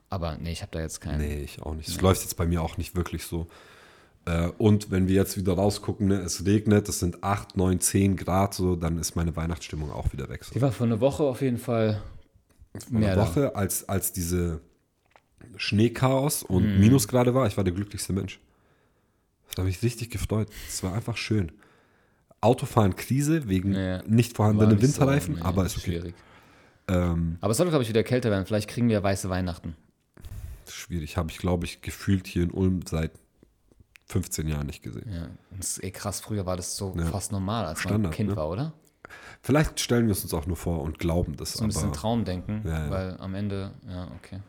[0.09, 1.19] Aber nee, ich habe da jetzt keinen.
[1.19, 1.89] Nee, ich auch nicht.
[1.89, 3.47] Es läuft jetzt bei mir auch nicht wirklich so.
[4.25, 8.15] Äh, und wenn wir jetzt wieder rausgucken, ne, es regnet, es sind 8, 9, 10
[8.15, 10.43] Grad, so, dann ist meine Weihnachtsstimmung auch wieder weg.
[10.43, 10.53] So.
[10.53, 12.01] Die war vor einer Woche auf jeden Fall
[12.89, 13.17] Vor einer.
[13.17, 14.61] Woche, als, als diese
[15.57, 18.39] Schneechaos und Minusgrade war, ich war der glücklichste Mensch.
[19.55, 20.47] Da habe ich richtig gefreut.
[20.67, 21.51] Es war einfach schön.
[22.41, 25.91] Autofahren Krise wegen Ja, nicht vorhandenen nicht so, Winterreifen, nee, aber ist okay.
[25.91, 26.15] Schwierig.
[26.87, 28.45] Ähm, Aber es soll, glaube ich, wieder kälter werden.
[28.45, 29.75] Vielleicht kriegen wir weiße Weihnachten.
[30.67, 31.15] schwierig.
[31.17, 33.11] Habe ich, glaube ich, gefühlt hier in Ulm seit
[34.05, 35.09] 15 Jahren nicht gesehen.
[35.11, 35.27] Ja,
[35.57, 36.19] das ist eh krass.
[36.21, 37.05] Früher war das so Ja.
[37.05, 38.35] fast normal, als man Standard, Kind ne?
[38.35, 38.73] war, oder?
[39.41, 41.53] Vielleicht stellen wir es uns auch nur vor und glauben das.
[41.53, 42.89] So ein bisschen Traumdenken, Ja, ja.
[42.89, 44.39] weil am Ende, ja, okay.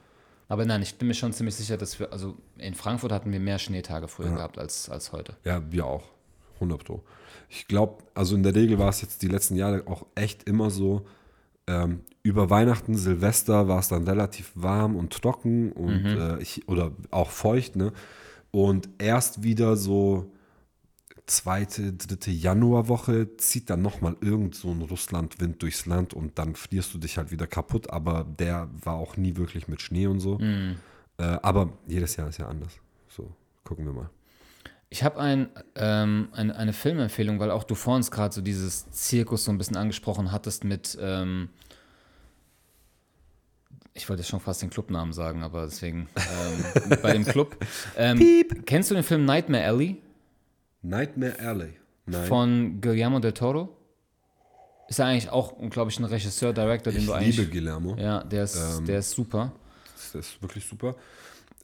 [0.48, 3.40] Aber nein, ich bin mir schon ziemlich sicher, dass wir, also in Frankfurt hatten wir
[3.40, 5.36] mehr Schneetage früher gehabt als, als heute.
[5.44, 6.05] Ja, wir auch.
[6.57, 7.02] 100 Pro.
[7.48, 10.70] Ich glaube, also in der Regel war es jetzt die letzten Jahre auch echt immer
[10.70, 11.05] so,
[11.66, 16.07] ähm, über Weihnachten, Silvester war es dann relativ warm und trocken und Mhm.
[16.20, 17.92] äh, ich, oder auch feucht, ne?
[18.55, 20.30] Und erst wieder so
[21.26, 26.94] zweite, dritte Januarwoche zieht dann nochmal irgend so ein Russlandwind durchs Land und dann frierst
[26.94, 30.38] du dich halt wieder kaputt, aber der war auch nie wirklich mit Schnee und so.
[30.38, 30.76] Mhm.
[31.18, 32.74] Äh, aber jedes Jahr ist ja anders.
[33.09, 33.32] So,
[33.64, 34.11] gucken wir mal.
[34.88, 38.88] Ich habe ein, ähm, eine, eine Filmempfehlung, weil auch du vor uns gerade so dieses
[38.92, 41.48] Zirkus so ein bisschen angesprochen hattest mit, ähm,
[43.95, 47.57] ich wollte schon fast den Clubnamen sagen, aber deswegen ähm, bei dem Club.
[47.97, 49.97] Ähm, kennst du den Film Nightmare Alley?
[50.82, 51.74] Nightmare Alley.
[52.07, 52.26] Nein.
[52.26, 53.76] Von Guillermo del Toro?
[54.88, 57.36] Ist ja eigentlich auch, glaube ich, ein Regisseur, Director, den ich du eigentlich.
[57.38, 57.97] liebe Guillermo.
[57.97, 59.53] Ja, der ist, Ähm, der ist super.
[59.95, 60.97] Das ist wirklich super.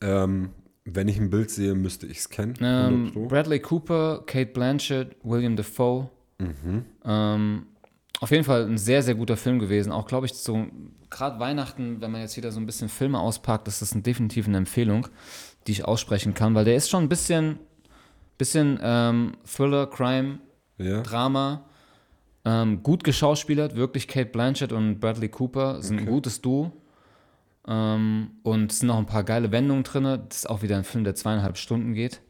[0.00, 0.50] Ähm,
[0.84, 2.54] wenn ich ein Bild sehe, müsste ich es kennen.
[2.60, 3.26] Ähm, 100 Pro.
[3.26, 6.08] Bradley Cooper, Kate Blanchett, William Defoe.
[6.38, 6.86] Mhm.
[7.04, 7.66] Ähm,
[8.20, 9.92] auf jeden Fall ein sehr, sehr guter Film gewesen.
[9.92, 10.66] Auch, glaube ich, so
[11.10, 14.46] gerade Weihnachten, wenn man jetzt wieder so ein bisschen Filme auspackt, ist das ein, definitiv
[14.46, 15.08] eine Empfehlung,
[15.66, 17.58] die ich aussprechen kann, weil der ist schon ein bisschen,
[18.38, 20.38] bisschen ähm, Thriller, Crime,
[20.78, 21.02] ja.
[21.02, 21.64] Drama.
[22.44, 26.10] Ähm, gut geschauspielert, wirklich Kate Blanchett und Bradley Cooper sind ein Okay.
[26.10, 26.72] gutes Duo.
[27.68, 30.04] Ähm, und es sind noch ein paar geile Wendungen drin.
[30.04, 32.22] Das ist auch wieder ein Film, der zweieinhalb Stunden geht.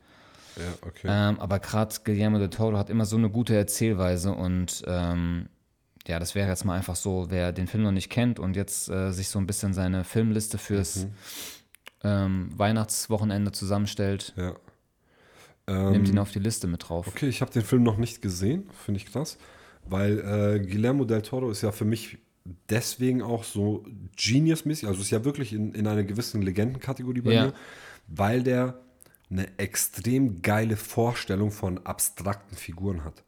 [0.57, 1.07] ja, okay.
[1.09, 5.49] Ähm, aber gerade Guillermo del Toro hat immer so eine gute Erzählweise und ähm,
[6.07, 8.89] ja, das wäre jetzt mal einfach so, wer den Film noch nicht kennt und jetzt
[8.89, 11.13] äh, sich so ein bisschen seine Filmliste fürs Mhm.
[12.03, 14.55] ähm, Weihnachtswochenende zusammenstellt, ja.
[15.67, 17.07] nimmt ihn Ähm, auf die Liste mit drauf.
[17.09, 19.39] okay, ich habe den Film noch nicht gesehen, finde ich krass.
[19.89, 22.19] Weil äh, Guillermo del Toro ist ja für mich
[22.69, 23.85] deswegen auch so
[24.17, 27.43] Genius-mäßig, also ist ja wirklich in, in einer gewissen Legendenkategorie bei Ja.
[27.47, 27.53] mir,
[28.09, 28.81] weil der
[29.31, 33.23] eine extrem geile Vorstellung von abstrakten Figuren hat.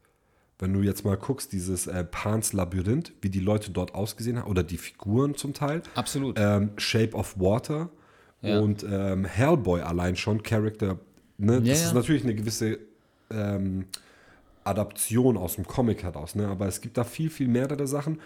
[0.63, 4.49] Wenn du jetzt mal guckst, dieses äh, Pans Labyrinth, wie die Leute dort ausgesehen haben,
[4.49, 6.37] oder die Figuren zum Teil, Absolut.
[6.39, 7.91] ähm, Shape of Water
[8.43, 8.61] Ja.
[8.61, 11.01] und ähm, Hellboy allein schon, Character,
[11.37, 11.59] ne?
[11.59, 11.93] das Ja, ist ja.
[11.95, 12.79] natürlich eine gewisse
[13.31, 13.87] ähm,
[14.63, 16.47] Adaption aus dem Comic heraus, ne?
[16.47, 18.21] aber es gibt da viel, viel mehrere Sachen,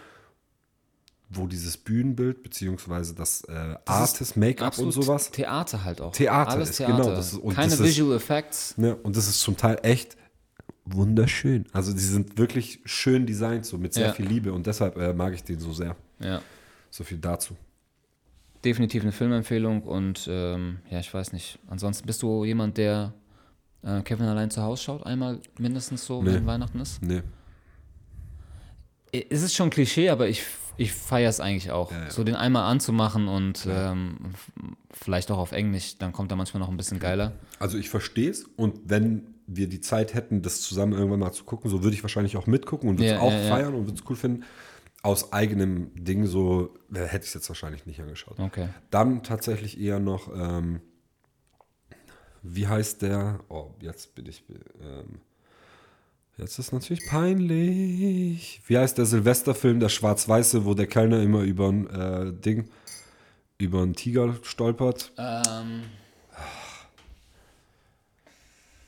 [1.30, 6.12] wo dieses Bühnenbild beziehungsweise das äh, Artist, Make-up und sowas, Theater halt auch.
[6.12, 6.97] Theater Alles ist, Theater.
[7.03, 8.76] genau, das ist- Keine das ist- Visual Effects.
[8.76, 8.95] ne?
[8.95, 10.16] und das ist zum Teil echt
[10.87, 11.66] wunderschön.
[11.72, 14.12] Also die sind wirklich schön designt, so mit sehr Ja.
[14.12, 15.97] viel Liebe und deshalb äh, mag ich den so sehr.
[16.20, 16.41] Ja.
[16.91, 17.57] So viel dazu.
[18.64, 21.59] Definitiv eine Filmempfehlung und ähm, ja, ich weiß nicht.
[21.68, 23.12] Ansonsten bist du jemand, der
[23.82, 26.32] äh, Kevin allein zu Hause schaut, einmal mindestens so, Nee.
[26.34, 27.03] wenn Weihnachten ist?
[27.03, 27.22] Nee.
[29.12, 30.43] Es ist schon Klischee, aber ich,
[30.76, 31.91] ich feiere es eigentlich auch.
[31.93, 32.11] Ja, ja.
[32.11, 34.16] So den einmal anzumachen und ähm,
[34.91, 37.32] vielleicht auch auf Englisch, dann kommt er manchmal noch ein bisschen geiler.
[37.59, 41.44] Also ich verstehe es und wenn wir die Zeit hätten, das zusammen irgendwann mal zu
[41.44, 43.86] gucken, so würde ich wahrscheinlich auch mitgucken und würde es Ja, auch ja, feiern und
[43.86, 44.44] würde es cool finden.
[45.03, 48.40] Aus eigenem Ding so hätte ich es jetzt wahrscheinlich nicht angeschaut.
[48.40, 48.68] Okay.
[48.90, 50.80] Dann tatsächlich eher noch, ähm,
[52.42, 53.40] wie heißt der?
[53.49, 54.42] Oh, jetzt bin ich,
[54.82, 55.20] ähm,
[56.38, 58.62] jetzt ist natürlich peinlich.
[58.66, 62.68] Wie heißt der Silvesterfilm, der Schwarz-Weiße, wo der Kellner immer über ein äh, Ding,
[63.59, 65.12] über einen Tiger stolpert?
[65.18, 65.82] Ähm,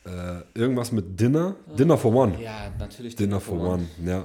[0.09, 1.56] Äh, irgendwas mit Dinner?
[1.78, 2.40] Dinner for One.
[2.42, 3.14] ja, natürlich.
[3.16, 4.24] Dinner for One, ja.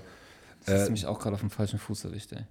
[0.66, 2.46] Das Äh, ist mich auch gerade auf dem falschen Fuß erwischt, ey.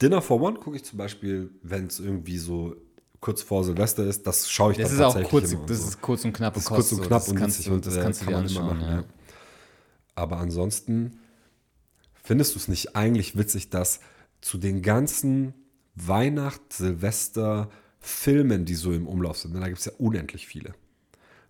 [0.00, 2.74] Dinner for One gucke ich zum Beispiel, wenn es irgendwie so
[3.20, 5.78] kurz vor Silvester ist, das schaue ich Das dann ist auch tatsächlich kurz, immer das
[5.82, 5.88] so.
[5.88, 7.04] ist kurz und knapp Das ist kurz und so.
[7.04, 8.80] knapp das und witzig und das äh, kannst du kann dir anschauen, machen.
[8.90, 9.04] Ja.
[10.14, 11.18] Aber ansonsten
[12.22, 14.00] findest du es nicht eigentlich witzig, dass
[14.40, 15.52] zu den ganzen
[15.94, 17.68] Weihnacht-, Silvester-
[18.02, 20.72] Filmen, die so im Umlauf sind, ne, da gibt es ja unendlich viele,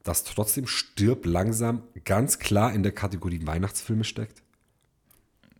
[0.02, 4.42] dass trotzdem Stirb langsam ganz klar in der Kategorie Weihnachtsfilme steckt?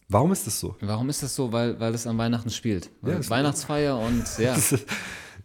[0.09, 0.76] Warum ist das so?
[0.80, 1.53] Warum ist das so?
[1.53, 2.91] Weil, weil es an Weihnachten spielt.
[3.03, 4.57] Das- Weihnachtsfeier und ja.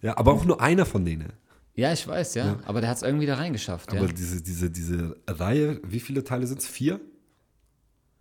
[0.01, 1.33] ja, aber auch nur einer von denen.
[1.75, 2.57] Ja, ich weiß, ja.
[2.65, 3.99] Aber der hat es irgendwie da reingeschafft, ja.
[3.99, 6.67] Aber diese, diese, diese Reihe, wie viele Teile sind es?
[6.67, 7.01] Vier?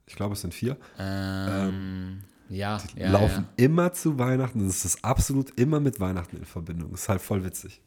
[0.06, 0.76] Ich glaube, es sind vier.
[0.98, 4.66] Ähm, ja, ja, laufen immer zu Weihnachten.
[4.66, 6.90] Das ist absolut immer mit Weihnachten in Verbindung.
[6.90, 7.80] Das ist halt voll witzig.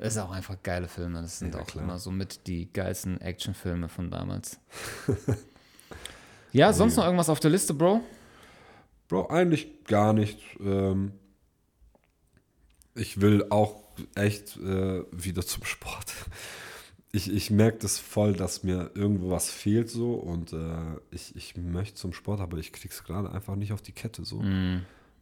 [0.00, 1.20] Das ist auch einfach geile Filme.
[1.20, 1.84] Das sind Ja, auch klar.
[1.84, 4.58] immer so mit die geilsten Actionfilme von damals.
[6.52, 8.00] ja, sonst noch irgendwas auf der Liste, Bro?
[9.08, 10.38] Bro, eigentlich gar nicht.
[10.58, 11.12] Ähm,
[12.94, 13.74] ich will auch
[14.14, 16.14] echt äh, wieder zum Sport.
[17.12, 21.56] Ich, ich merke das voll, dass mir irgendwo was fehlt so und äh, ich, ich
[21.56, 24.42] möchte zum Sport, aber ich krieg's gerade einfach nicht auf die Kette so.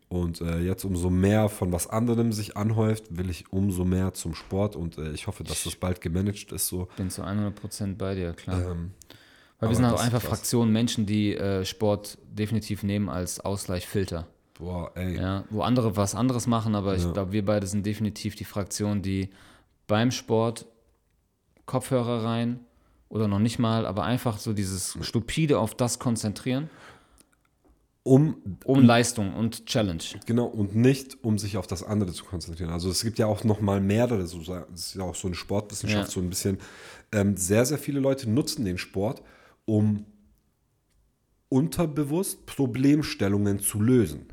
[0.08, 4.34] Und äh, jetzt umso mehr von was anderem sich anhäuft, will ich umso mehr zum
[4.34, 6.88] Sport und äh, ich hoffe, dass das bald gemanagt ist so.
[6.96, 8.70] Bin zu 100% bei dir, klar.
[8.70, 8.92] Ähm,
[9.60, 10.22] Weil wir sind auch einfach.
[10.22, 14.26] Fraktionen Menschen, die äh, Sport definitiv nehmen als Ausgleichsfilter.
[14.58, 15.16] boah, ey.
[15.16, 17.12] Ja, wo andere was anderes machen, aber ich Ja.
[17.12, 19.28] glaube, wir beide sind definitiv die Fraktion, die
[19.86, 20.64] beim Sport
[21.66, 22.60] Kopfhörer rein
[23.10, 26.70] oder noch nicht mal, aber einfach so dieses stupide auf das konzentrieren
[28.08, 30.02] um, um Leistung und Challenge.
[30.26, 32.70] Genau, und nicht, um sich auf das andere zu konzentrieren.
[32.70, 35.34] Also es gibt ja auch noch mal mehrere, so, das ist ja auch so eine
[35.34, 36.10] Sportwissenschaft, Ja.
[36.10, 36.58] so ein bisschen.
[37.12, 39.22] Ähm, sehr, sehr viele Leute nutzen den Sport,
[39.66, 40.06] um
[41.48, 44.26] unterbewusst Problemstellungen zu lösen.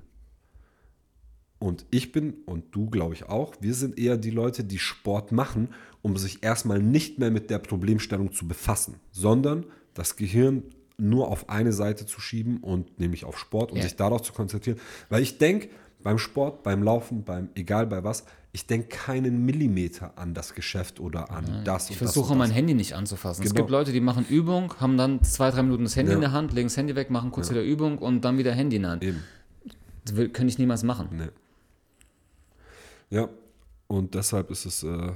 [1.60, 5.32] Und ich bin, und du glaube ich auch, wir sind eher die Leute, die Sport
[5.32, 5.70] machen,
[6.02, 10.64] um sich erstmal nicht mehr mit der Problemstellung zu befassen, sondern das Gehirn
[10.98, 13.84] nur auf eine Seite zu schieben und nämlich auf Sport und Ja.
[13.84, 14.80] sich darauf zu konzentrieren.
[15.10, 15.70] Weil ich denke,
[16.04, 21.00] beim Sport, beim Laufen, beim egal bei was, ich denke keinen Millimeter an das Geschäft
[21.02, 22.14] oder an das Ich das.
[22.14, 22.58] versuche mein das.
[22.58, 23.44] Handy nicht anzufassen.
[23.44, 23.64] Es Genau.
[23.64, 26.16] gibt Leute, die machen Übung, haben dann zwei, drei Minuten das Handy Ja.
[26.16, 28.78] in der Hand, legen das Handy weg, machen kurz wieder Übung und dann wieder Handy
[28.78, 29.04] in der Hand.
[29.04, 29.24] Eben.
[30.06, 31.10] Das will, kann ich niemals machen.
[31.12, 31.30] Nee.
[33.10, 33.30] Ja,
[33.88, 35.12] und deshalb ist es, äh,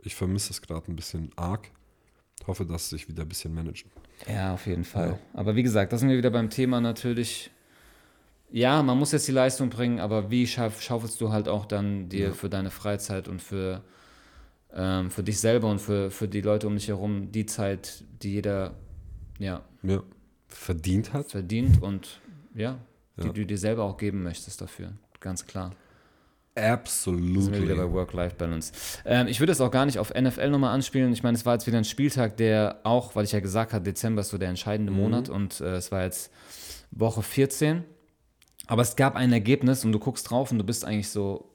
[0.00, 1.70] ich vermisse es gerade ein bisschen arg.
[2.46, 3.86] Hoffe, dass es sich wieder ein bisschen managt.
[4.28, 5.08] Ja, auf jeden Fall.
[5.10, 5.18] Ja.
[5.34, 7.50] Aber wie gesagt, da sind wir wieder beim Thema natürlich.
[8.50, 12.08] Ja, man muss jetzt die Leistung bringen, aber wie schaff, schaufelst du halt auch dann
[12.08, 13.82] dir für deine Freizeit und für,
[14.74, 18.32] ähm, für dich selber und für, für die Leute um dich herum die Zeit, die
[18.34, 18.74] jeder
[19.38, 20.02] ja, Ja,
[20.48, 21.30] verdient hat.
[21.30, 22.20] verdient und
[22.54, 22.78] ja,
[23.16, 23.32] die Ja.
[23.32, 24.92] du dir selber auch geben möchtest dafür.
[25.20, 25.74] Ganz klar.
[27.52, 28.72] Wir wieder bei Work-Life-Balance.
[29.04, 31.12] Ähm, ich würde es auch gar nicht auf NFL nochmal anspielen.
[31.12, 33.84] Ich meine, es war jetzt wieder ein Spieltag, der auch, weil ich ja gesagt habe,
[33.84, 36.30] Dezember ist so der entscheidende Monat und äh, es war jetzt
[36.90, 37.84] Woche 14.
[38.66, 41.50] Aber es gab ein Ergebnis und du guckst drauf und du bist eigentlich so,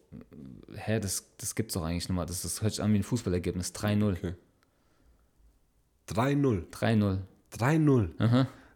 [0.75, 2.25] hä, das, das gibt's doch eigentlich nochmal.
[2.25, 3.73] Das, das hört sich an wie ein Fußballergebnis.
[3.75, 4.11] 3-0.
[4.13, 4.33] Okay.
[6.09, 6.69] 3-0.
[6.71, 7.19] 3-0.
[7.53, 8.09] 3-0.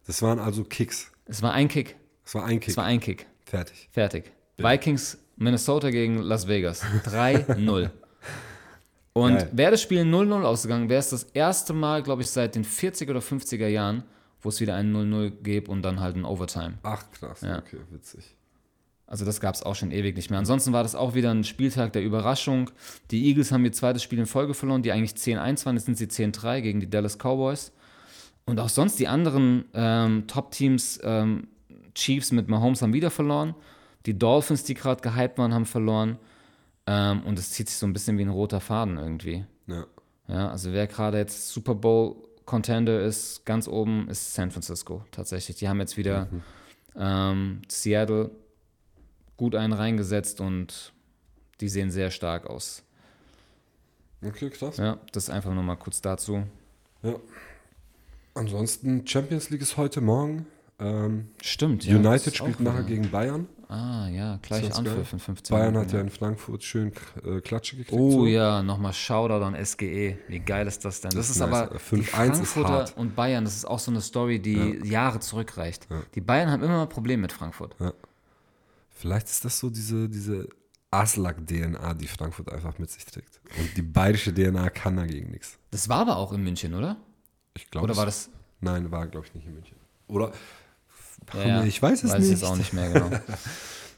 [0.05, 1.11] Das waren also Kicks.
[1.26, 1.95] Es war ein Kick.
[2.24, 2.69] Das war ein Kick.
[2.69, 3.26] Es war ein Kick.
[3.45, 3.89] Fertig.
[3.91, 4.32] Fertig.
[4.57, 6.84] Vikings, Minnesota gegen Las Vegas.
[7.06, 7.89] 3-0.
[9.14, 9.50] Und Geil.
[9.52, 13.10] wäre das Spiel 0-0 ausgegangen, wäre es das erste Mal, glaube ich, seit den 40er
[13.10, 14.04] oder 50er Jahren,
[14.42, 16.76] wo es wieder ein 0-0 gäbe und dann halt ein Overtime.
[16.84, 17.42] Ach, krass.
[17.42, 17.58] Ja.
[17.58, 18.38] Okay, witzig.
[19.08, 20.39] Also das gab es auch schon ewig nicht mehr.
[20.39, 22.70] Ansonsten war das auch wieder ein Spieltag der Überraschung.
[23.10, 25.98] Die Eagles haben ihr zweites Spiel in Folge verloren, die eigentlich 10-1 waren, jetzt sind
[25.98, 27.74] sie 10-3 gegen die Dallas Cowboys.
[28.46, 31.48] Und auch sonst die anderen ähm, Top-Teams, ähm,
[31.94, 33.54] Chiefs mit Mahomes haben wieder verloren.
[34.06, 36.18] Die Dolphins, die gerade gehypt waren, haben verloren.
[36.88, 39.45] Ähm, und es zieht sich so ein bisschen wie ein roter Faden irgendwie.
[39.68, 39.86] Ja.
[40.28, 45.58] Ja, also wer gerade jetzt Super Bowl Contender ist, ganz oben ist San Francisco tatsächlich.
[45.58, 46.28] Die haben jetzt wieder
[46.95, 48.32] ähm, Seattle
[49.38, 50.93] gut einen reingesetzt und
[51.60, 52.84] die sehen sehr stark aus.
[54.24, 54.78] Okay, krass.
[54.78, 56.43] Ja, das einfach nur mal kurz dazu.
[57.04, 57.16] Ja.
[58.34, 60.45] Ansonsten, Champions League ist heute Morgen.
[60.80, 61.86] Ähm, Stimmt.
[61.86, 63.47] ja, United spielt nachher gegen Bayern.
[63.72, 64.76] Ah ja, gleich?
[64.76, 66.91] Anpfiff in 15 Bayern Minuten, hat ja in Frankfurt schön
[67.24, 67.97] äh, Klatsche gekriegt.
[67.97, 68.26] Oh so.
[68.26, 70.17] ja, nochmal Shoutout an SGE.
[70.28, 71.11] Wie geil ist das denn?
[71.11, 71.49] Das, Das ist nice.
[71.49, 72.97] aber 5-1 die ist Frankfurter hart.
[72.97, 75.88] und Bayern, das ist auch so eine Story, die Jahre zurückreicht.
[76.15, 77.78] Die Bayern haben immer mal Probleme mit Frankfurt.
[78.89, 80.49] Vielleicht ist das so diese, diese
[80.91, 83.39] Aslak-DNA, die Frankfurt einfach mit sich trägt.
[83.57, 85.57] Und die bayerische DNA kann dagegen nichts.
[85.72, 86.97] Das war aber auch in München, oder?
[87.53, 87.86] Ich glaube.
[87.86, 88.30] Oder war das?
[88.59, 89.78] Nein, war, glaube ich, nicht in München.
[90.07, 90.34] Oder?
[91.34, 92.26] Ja, ich weiß es weiß nicht.
[92.26, 93.10] ich jetzt auch nicht mehr genau.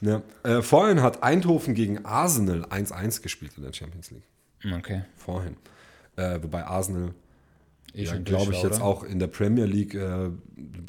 [0.01, 0.21] Ja.
[0.43, 4.27] Äh, vorhin hat Eindhoven gegen Arsenal 1-1 gespielt in der Champions League.
[4.77, 5.03] Okay.
[5.15, 5.55] Vorhin.
[6.17, 7.13] Äh, wobei Arsenal,
[7.95, 8.85] Eh ja, glaube ich, war, jetzt oder?
[8.85, 10.29] auch in der Premier League äh,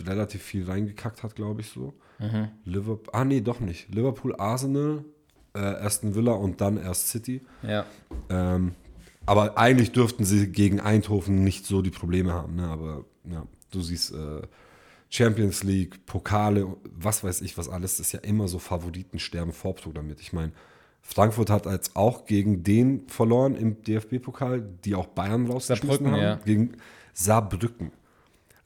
[0.04, 1.94] relativ viel reingekackt hat, glaube ich so.
[2.18, 2.48] Mhm.
[2.64, 3.94] Liverpool, ah nee, doch nicht.
[3.94, 5.04] Liverpool, Arsenal,
[5.54, 7.42] äh, Aston Villa und dann erst City.
[7.62, 7.84] Ja.
[8.30, 8.74] Ähm,
[9.26, 12.56] aber eigentlich dürften sie gegen Eindhoven nicht so die Probleme haben.
[12.56, 12.66] Ne?
[12.66, 14.42] Aber ja, du siehst äh,
[15.14, 20.10] Champions League, Pokale, was weiß ich, was alles, ist ja immer so Favoriten sterben Vorprogramm
[20.18, 20.50] Ich meine,
[21.02, 26.20] Frankfurt hat jetzt auch gegen den verloren im DFB-Pokal, die auch Bayern rausgeschmissen haben.
[26.20, 26.34] ja.
[26.44, 26.72] Gegen
[27.12, 27.92] Saarbrücken.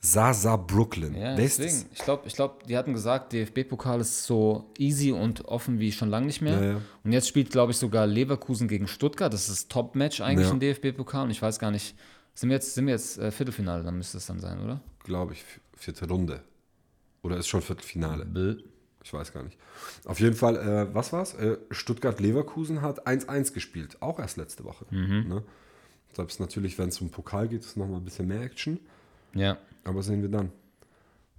[0.01, 1.15] Sa Brooklyn.
[1.17, 1.85] Ja, deswegen.
[1.93, 6.09] Ich glaube, ich glaub, die hatten gesagt, DFB-Pokal ist so easy und offen wie schon
[6.09, 6.55] lange nicht mehr.
[6.63, 6.81] Ja, ja.
[7.05, 9.33] Und jetzt spielt, glaube ich, sogar Leverkusen gegen Stuttgart.
[9.33, 10.53] Das ist das Top-Match eigentlich Ja.
[10.55, 11.25] im DFB-Pokal.
[11.25, 11.95] Und ich weiß gar nicht,
[12.35, 14.81] sind wir jetzt, sind wir jetzt äh, Viertelfinale, dann müsste es dann sein, oder?
[15.05, 15.43] glaube ich,
[15.79, 16.43] vierte Runde.
[17.23, 18.25] Oder ist schon Viertelfinale?
[18.25, 18.57] Bäh.
[19.03, 19.57] Ich weiß gar nicht.
[20.05, 21.35] Auf jeden Fall, äh, was war's?
[21.35, 23.97] Äh, Stuttgart-Leverkusen hat 1-1 gespielt.
[24.01, 24.87] Auch erst letzte Woche.
[24.91, 25.43] Ne?
[26.13, 28.81] Selbst natürlich, wenn es um Pokal geht, ist nochmal ein bisschen mehr Action.
[29.35, 29.59] Ja.
[29.85, 30.51] Aber sehen wir dann.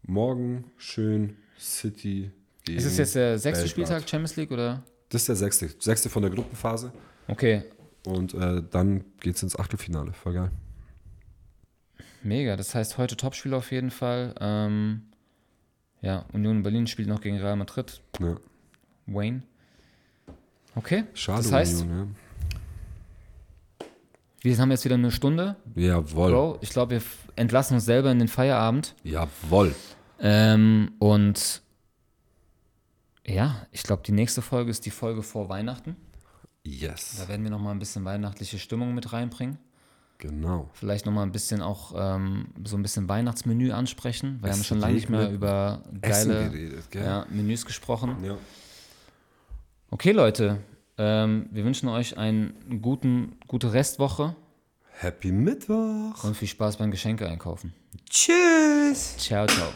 [0.04, 2.32] Morgen schön City
[2.64, 3.70] gegen Ist es jetzt der sechste Belgrad.
[3.72, 4.82] Spieltag Champions League oder?
[5.10, 5.70] Das ist der sechste.
[5.80, 6.92] Sechste von der Gruppenphase.
[7.28, 7.64] Okay,
[8.06, 10.14] Und äh, dann geht es ins Achtelfinale.
[10.14, 10.52] Voll geil.
[12.24, 12.55] Mega.
[12.55, 14.36] Das heißt, heute Topspiel auf jeden Fall.
[14.39, 15.03] Ähm,
[16.01, 18.01] ja, Union Berlin spielt noch gegen Real Madrid.
[18.20, 18.36] Ja.
[19.05, 19.43] Wayne.
[20.76, 21.05] Okay.
[21.13, 22.15] Schade, Das heißt, Union,
[24.41, 25.55] wir haben jetzt wieder eine Stunde.
[25.76, 25.95] ja.
[25.97, 26.32] Jawohl.
[26.32, 27.01] Bro, ich glaube, wir
[27.36, 28.95] entlassen uns selber in den Feierabend.
[29.03, 29.76] Jawohl.
[30.22, 31.61] Ähm, und
[33.26, 35.95] Ja, ich glaube, die nächste Folge ist die Folge vor Weihnachten.
[36.63, 37.17] Yes.
[37.20, 39.57] Da werden wir nochmal ein bisschen weihnachtliche Stimmung mit reinbringen.
[40.20, 40.70] Genau.
[40.74, 44.39] Vielleicht nochmal ein bisschen auch ähm, so ein bisschen Weihnachtsmenü ansprechen.
[44.41, 47.03] Wir haben schon lange nicht mehr über geile geredet, gell?
[47.03, 48.17] ja, Menüs gesprochen.
[48.24, 48.38] Ja.
[49.91, 50.57] Okay, Leute,
[50.97, 54.36] ähm, wir wünschen euch eine guten, gute Restwoche
[54.91, 56.22] Happy Mittwoch.
[56.26, 57.74] und viel Spaß beim Geschenke einkaufen.
[58.09, 59.15] Tschüss.
[59.17, 59.70] Ciao, ciao.